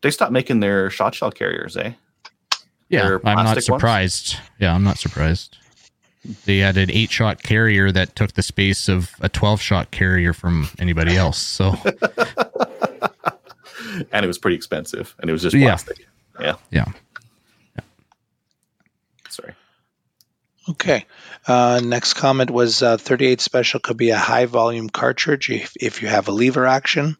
[0.02, 1.92] They stopped making their shot shell carriers, eh?
[2.88, 3.80] Yeah, I'm not plastic ones?
[3.80, 4.36] surprised.
[4.60, 5.58] Yeah, I'm not surprised.
[6.44, 10.32] They had an eight shot carrier that took the space of a 12 shot carrier
[10.32, 11.38] from anybody else.
[11.38, 11.74] So,
[14.12, 15.68] And it was pretty expensive, and it was just Yeah.
[15.68, 16.06] plastic.
[16.40, 16.56] Yeah.
[16.70, 16.84] yeah.
[19.28, 19.54] Sorry.
[20.68, 21.06] Okay.
[21.46, 26.02] Uh, next comment was uh, 38 special could be a high volume cartridge if, if
[26.02, 27.16] you have a lever action.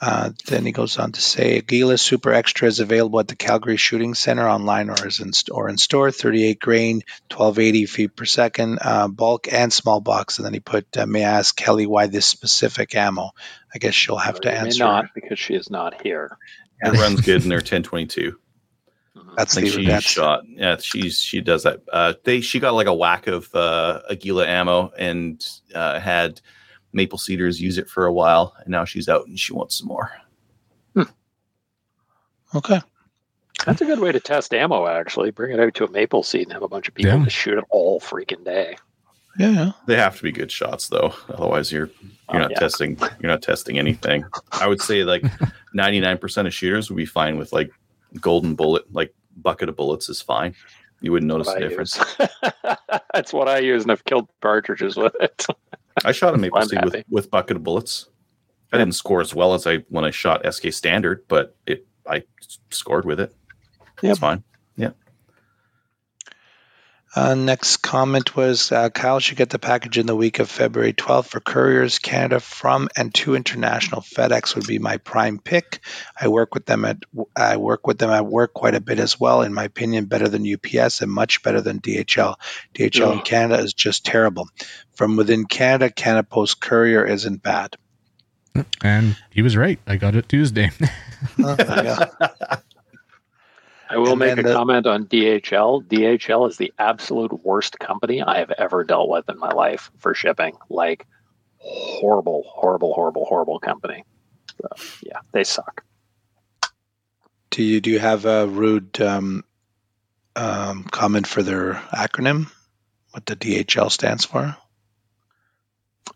[0.00, 3.76] Uh, then he goes on to say, Aguila Super Extra is available at the Calgary
[3.76, 6.10] Shooting Center online or is in, or in store.
[6.10, 10.38] 38 grain, 1280 feet per second, uh, bulk and small box.
[10.38, 13.30] And then he put, uh, may I ask Kelly why this specific ammo?
[13.72, 14.84] I guess she'll have to You may answer.
[14.84, 16.36] not because she is not here.
[16.80, 18.36] It runs good in their 1022.
[19.36, 20.42] That's I think the she that's, shot.
[20.46, 21.80] Yeah, she's she does that.
[21.92, 25.44] Uh, they she got like a whack of uh, Aguila ammo and
[25.74, 26.40] uh, had
[26.92, 29.88] Maple Cedars use it for a while, and now she's out and she wants some
[29.88, 30.10] more.
[32.54, 32.80] okay.
[33.66, 35.30] That's a good way to test ammo, actually.
[35.30, 37.24] Bring it out to a maple seed and have a bunch of people Yeah.
[37.24, 38.76] just shoot it all freaking day.
[39.38, 39.72] Yeah, yeah.
[39.86, 41.88] They have to be good shots though, otherwise you're
[42.28, 42.58] Oh, you're not yeah.
[42.58, 44.24] testing you're not testing anything.
[44.52, 45.22] I would say like
[45.76, 47.70] 99% of shooters would be fine with like
[48.20, 50.54] golden bullet, like bucket of bullets is fine.
[51.00, 51.98] You wouldn't notice the difference.
[53.14, 55.46] That's what I use, and I've killed partridges with it.
[56.04, 58.08] I shot a maple seed with, with bucket of bullets.
[58.72, 62.22] I didn't score as well as I when I shot SK standard, but it I
[62.70, 63.34] scored with it.
[64.00, 64.10] Yep.
[64.10, 64.42] It's fine.
[67.14, 70.94] Uh, next comment was uh, Kyle should get the package in the week of February
[70.94, 74.00] 12th for couriers Canada from and to international.
[74.00, 75.80] FedEx would be my prime pick.
[76.18, 76.98] I work with them at
[77.36, 79.42] I work with them at work quite a bit as well.
[79.42, 82.36] In my opinion, better than UPS and much better than DHL.
[82.74, 84.48] DHL in Canada is just terrible.
[84.94, 87.76] From within Canada, Canada Post Courier isn't bad.
[88.82, 89.78] And he was right.
[89.86, 90.70] I got it Tuesday.
[91.42, 92.56] Uh, yeah.
[93.92, 95.82] I will And make a the- comment on DHL.
[95.86, 100.14] DHL is the absolute worst company I have ever dealt with in my life for
[100.14, 100.56] shipping.
[100.70, 101.06] Like
[101.58, 104.04] horrible, horrible, horrible, horrible company.
[104.60, 104.68] So,
[105.02, 105.84] yeah, they suck.
[107.50, 109.44] Do you do you have a rude um,
[110.36, 112.50] um, comment for their acronym?
[113.10, 114.56] What the DHL stands for?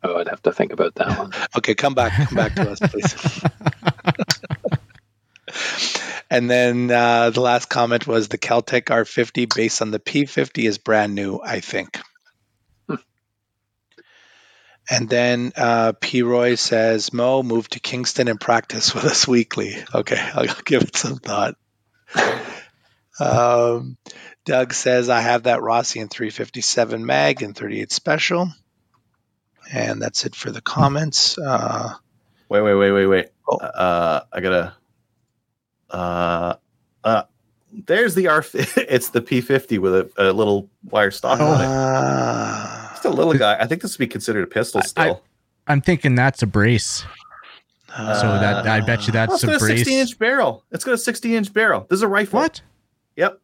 [0.03, 1.33] Oh, I'd have to think about that one.
[1.59, 3.15] Okay, come back, come back to us, please.
[6.31, 10.79] and then uh, the last comment was the Kel-Tec R50 based on the P50 is
[10.79, 11.99] brand new, I think.
[12.89, 12.95] Hmm.
[14.91, 16.23] And then uh, P.
[16.23, 19.77] Roy says, Mo, move to Kingston and practice with us weekly.
[19.95, 21.57] Okay, I'll give it some thought.
[23.19, 23.97] Um,
[24.45, 28.53] Doug says, I have that Rossi in 357 mag and 38 special.
[29.73, 31.39] And that's it for the comments.
[31.39, 31.95] Uh,
[32.49, 33.27] Wait, wait, wait, wait, wait.
[33.49, 33.57] Oh.
[33.57, 34.77] Uh, I gotta.
[35.91, 36.55] Uh,
[37.05, 37.23] uh,
[37.73, 38.45] there's the R.
[38.55, 41.65] It's the P50 with a, a little wire stock on it.
[41.67, 42.91] Ah.
[42.93, 43.57] Just a little guy.
[43.61, 45.23] I think this would be considered a pistol I- still.
[45.69, 47.05] I'm thinking that's a brace.
[47.97, 48.03] So
[48.39, 49.79] that I bet you Oh, that's it's a got a brace.
[49.79, 50.65] 60 inch barrel.
[50.71, 51.87] It's got a 60 inch barrel.
[51.89, 52.41] This is a rifle.
[52.41, 52.61] What?
[53.17, 53.41] Yep.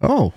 [0.00, 0.32] Oh,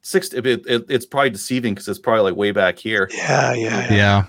[0.00, 0.32] Six.
[0.32, 3.08] It, it, it's probably deceiving because it's probably like way back here.
[3.12, 3.94] Yeah, yeah, yeah.
[3.94, 4.24] yeah.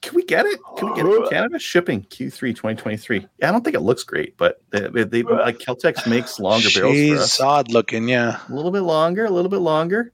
[0.00, 0.58] Can we get it?
[0.76, 1.58] Can we get it from Canada?
[1.58, 3.26] Shipping Q3 2023.
[3.38, 6.68] Yeah, I don't think it looks great, but they, they, they like Keltex makes longer
[6.72, 8.40] barrels She's odd looking, yeah.
[8.48, 10.12] A little bit longer, a little bit longer.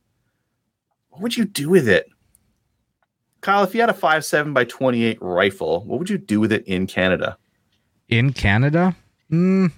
[1.10, 2.08] What would you do with it?
[3.42, 6.64] Kyle, if you had a 5.7 by 28 rifle, what would you do with it
[6.66, 7.36] in Canada?
[8.08, 8.96] In Canada?
[9.30, 9.70] Mm,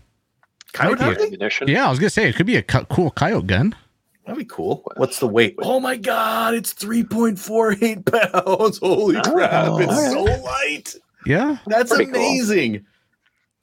[0.73, 1.27] Coyote Might be a- hunting?
[1.27, 1.69] Ammunition.
[1.69, 3.75] yeah, I was gonna say it could be a co- cool coyote gun.
[4.27, 4.83] That'd be cool.
[4.97, 5.55] What's the weight?
[5.61, 8.79] Oh my god, it's 3.48 pounds.
[8.83, 10.13] Holy Oh, crap, it's alright.
[10.13, 10.95] so light.
[11.25, 11.59] Yeah.
[11.67, 12.17] That's Pretty cool.
[12.21, 12.85] amazing.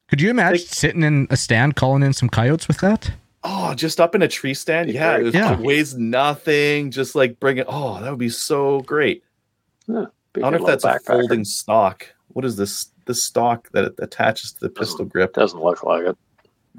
[0.09, 3.11] Could you imagine Like- sitting in a stand calling in some coyotes with that?
[3.43, 4.89] Oh, just up in a tree stand?
[4.89, 5.59] Yeah, it Yeah.
[5.59, 6.91] weighs nothing.
[6.91, 7.65] Just like bring it.
[7.67, 9.23] Oh, that would be so great.
[9.87, 12.07] Be I a wonder if that's little a folding stock.
[12.29, 12.87] What is this?
[13.05, 15.33] This stock that it attaches to the pistol grip.
[15.33, 16.17] Doesn't look like it.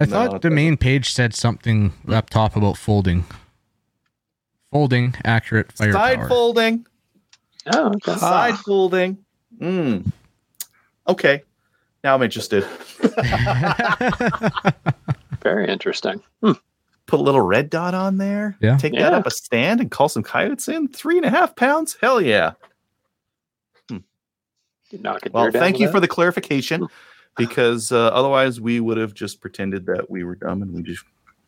[0.00, 3.24] I No, thought it the main page said something up top about folding.
[4.74, 5.92] Folding accurate fire.
[5.92, 6.84] Side folding.
[7.72, 8.16] Oh, okay.
[8.16, 9.24] Side folding.
[9.60, 10.10] Mm.
[11.06, 11.44] Okay.
[12.02, 12.64] Now I'm interested.
[15.44, 16.20] Very interesting.
[16.42, 16.58] Put
[17.08, 18.56] a little red dot on there.
[18.60, 18.76] Yeah.
[18.76, 20.88] Take that up a stand and call some coyotes in.
[20.88, 21.96] Three and a half pounds.
[22.00, 22.54] Hell yeah.
[23.88, 24.02] You
[24.98, 25.92] knock Well, thank you that?
[25.92, 26.88] for the clarification
[27.36, 31.04] because uh, otherwise we would have just pretended that we were dumb and we just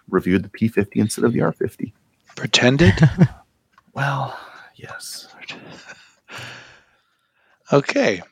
[0.09, 1.93] reviewed the P50 instead of the R50.
[2.37, 2.95] Pretended?
[3.93, 4.39] Well,
[4.77, 5.27] yes.
[7.73, 8.23] Okay.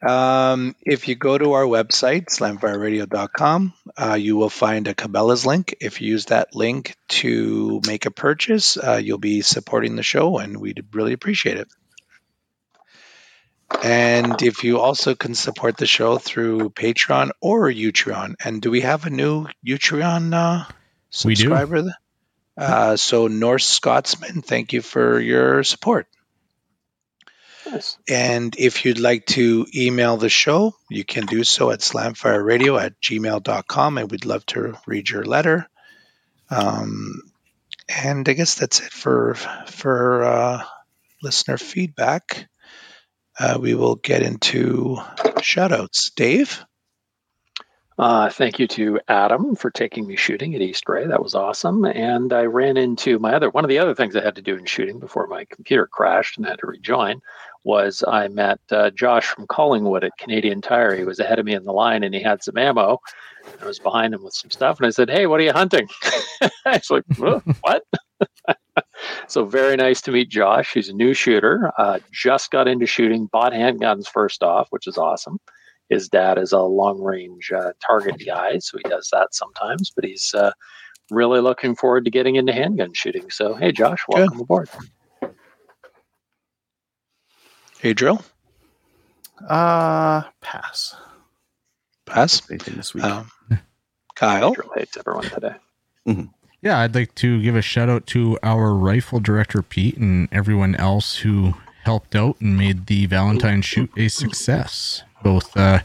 [0.00, 5.76] Um, if you go to our website, slamfireradio.com, uh, you will find a Cabela's link.
[5.80, 10.38] If you use that link to make a purchase, uh, you'll be supporting the show,
[10.38, 11.68] and we'd really appreciate it.
[13.82, 18.80] And if you also can support the show through Patreon or Utreon, and do we
[18.80, 20.64] have a new Utreon uh,
[21.24, 22.01] We do.
[22.56, 26.06] Uh, so Norse Scotsman, thank you for your support.
[27.70, 27.96] Nice.
[28.08, 33.00] And if you'd like to email the show, you can do so at slamfireradio at
[33.00, 33.98] gmail.com.
[33.98, 35.68] And we'd love to read your letter.
[36.50, 37.22] Um,
[37.88, 39.34] and I guess that's it for
[39.66, 40.64] for uh,
[41.22, 42.48] listener feedback.
[43.38, 44.98] Uh, we will get into
[45.38, 46.14] shoutouts.
[46.14, 46.64] Dave?
[48.02, 51.06] Uh, thank you to Adam for taking me shooting at East Grey.
[51.06, 51.84] That was awesome.
[51.84, 54.56] And I ran into my other one of the other things I had to do
[54.56, 57.20] in shooting before my computer crashed and had to rejoin
[57.62, 60.96] was I met uh, Josh from Collingwood at Canadian Tire.
[60.96, 62.98] He was ahead of me in the line and he had some ammo.
[63.62, 65.86] I was behind him with some stuff and I said, Hey, what are you hunting?
[66.66, 67.04] I was like,
[67.60, 67.84] What?
[69.28, 70.72] so very nice to meet Josh.
[70.74, 74.98] He's a new shooter, uh, just got into shooting, bought handguns first off, which is
[74.98, 75.38] awesome
[75.92, 79.92] his dad is a long range uh, target guy, so he does that sometimes.
[79.94, 80.52] But he's uh,
[81.10, 83.30] really looking forward to getting into handgun shooting.
[83.30, 84.42] So, hey, Josh, welcome Good.
[84.42, 84.68] aboard.
[87.78, 88.22] Hey, drill.
[89.46, 90.96] Uh, pass.
[92.06, 92.40] Pass.
[92.40, 93.04] this week.
[93.04, 93.30] Um,
[94.14, 94.52] Kyle.
[94.52, 95.54] Drill hates everyone today.
[96.08, 96.26] Mm-hmm.
[96.62, 100.74] Yeah, I'd like to give a shout out to our rifle director Pete and everyone
[100.76, 105.80] else who helped out and made the Valentine shoot a success both uh,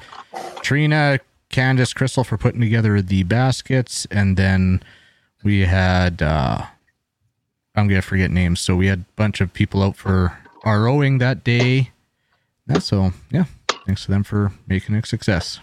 [0.62, 1.20] Trina,
[1.50, 4.84] Candace, Crystal for putting together the baskets, and then
[5.44, 6.66] we had uh,
[7.76, 8.60] I'm gonna forget names.
[8.60, 11.92] So we had a bunch of people out for ROing that day.
[12.68, 13.46] Yeah, so yeah,
[13.86, 15.60] thanks to them for making it a success.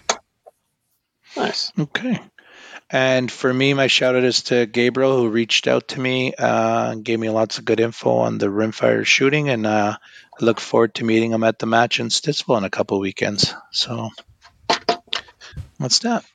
[1.35, 1.71] Nice.
[1.77, 2.19] Okay.
[2.89, 6.91] And for me, my shout out is to Gabriel, who reached out to me uh,
[6.91, 9.49] and gave me lots of good info on the rimfire shooting.
[9.49, 9.97] And uh,
[10.39, 13.53] I look forward to meeting him at the match in Stittsville in a couple weekends.
[13.71, 14.09] So,
[15.77, 16.25] what's that?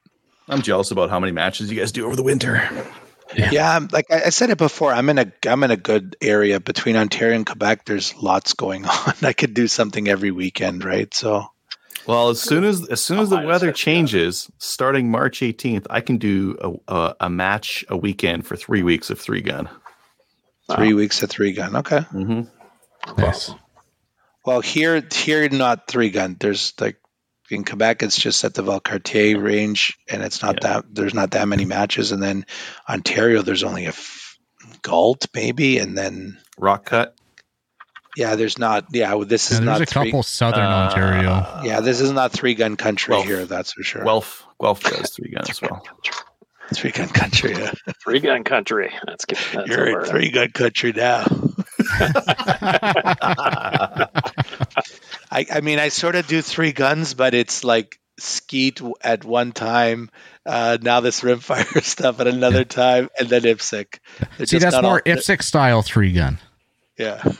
[0.49, 2.69] I'm jealous about how many matches you guys do over the winter.
[3.37, 3.51] Yeah.
[3.53, 6.97] yeah, like I said it before, I'm in a I'm in a good area between
[6.97, 7.85] Ontario and Quebec.
[7.85, 9.15] There's lots going on.
[9.23, 11.13] I could do something every weekend, right?
[11.15, 11.47] So
[12.07, 16.19] well, as soon as as soon as the weather changes, starting March 18th, I can
[16.19, 19.69] do a, a, a match a weekend for three weeks of three gun.
[20.75, 20.99] Three wow.
[20.99, 21.77] weeks of three gun.
[21.77, 21.99] Okay.
[21.99, 23.21] Mm-hmm.
[23.21, 23.53] Nice.
[24.45, 26.37] Well, here here not three gun.
[26.39, 26.97] There's like
[27.51, 30.69] in Quebec, it's just at the Valcartier range, and it's not yeah.
[30.69, 32.12] that there's not that many matches.
[32.12, 32.47] And then
[32.89, 34.39] Ontario, there's only a f-
[34.83, 37.17] Galt maybe, and then Rock Cut.
[38.17, 38.87] Yeah, there's not.
[38.93, 39.77] Yeah, this yeah, is not.
[39.79, 41.61] There's a three, couple southern uh, Ontario.
[41.65, 43.27] Yeah, this is not three gun country Guelph.
[43.27, 43.45] here.
[43.47, 44.05] That's for sure.
[44.05, 45.83] Guelph, Guelph does three gun as well.
[46.75, 47.53] Three gun country.
[47.53, 47.73] Yeah.
[48.03, 48.93] Three gun country.
[49.07, 49.39] That's good.
[49.53, 51.25] That's You're in three gun country now.
[55.33, 59.53] I, I mean, I sort of do three guns, but it's like skeet at one
[59.53, 60.11] time.
[60.47, 63.87] Uh, now this rimfire stuff at another time, and then IPSC.
[64.45, 66.39] See, that's more all, IPSC style three gun.
[66.97, 67.23] Yeah.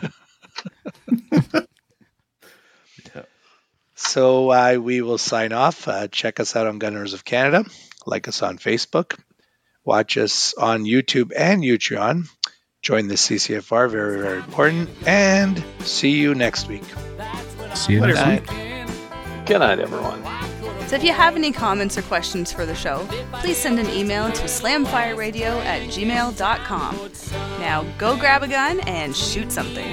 [4.03, 5.87] So uh, we will sign off.
[5.87, 7.65] Uh, check us out on Gunners of Canada.
[8.07, 9.19] Like us on Facebook.
[9.85, 12.29] Watch us on YouTube and Utreon.
[12.83, 13.91] Join the CCFR.
[13.91, 14.89] Very, very important.
[15.07, 16.85] And see you next week.
[17.75, 18.47] See you next week.
[19.47, 20.23] Good night, everyone.
[20.91, 24.33] So if you have any comments or questions for the show, please send an email
[24.33, 27.11] to slamfireradio at gmail.com.
[27.61, 29.87] Now go grab a gun and shoot something.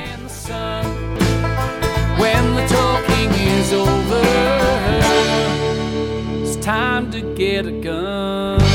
[2.17, 5.56] When the talking is over, it's
[6.67, 8.66] time to get a gun.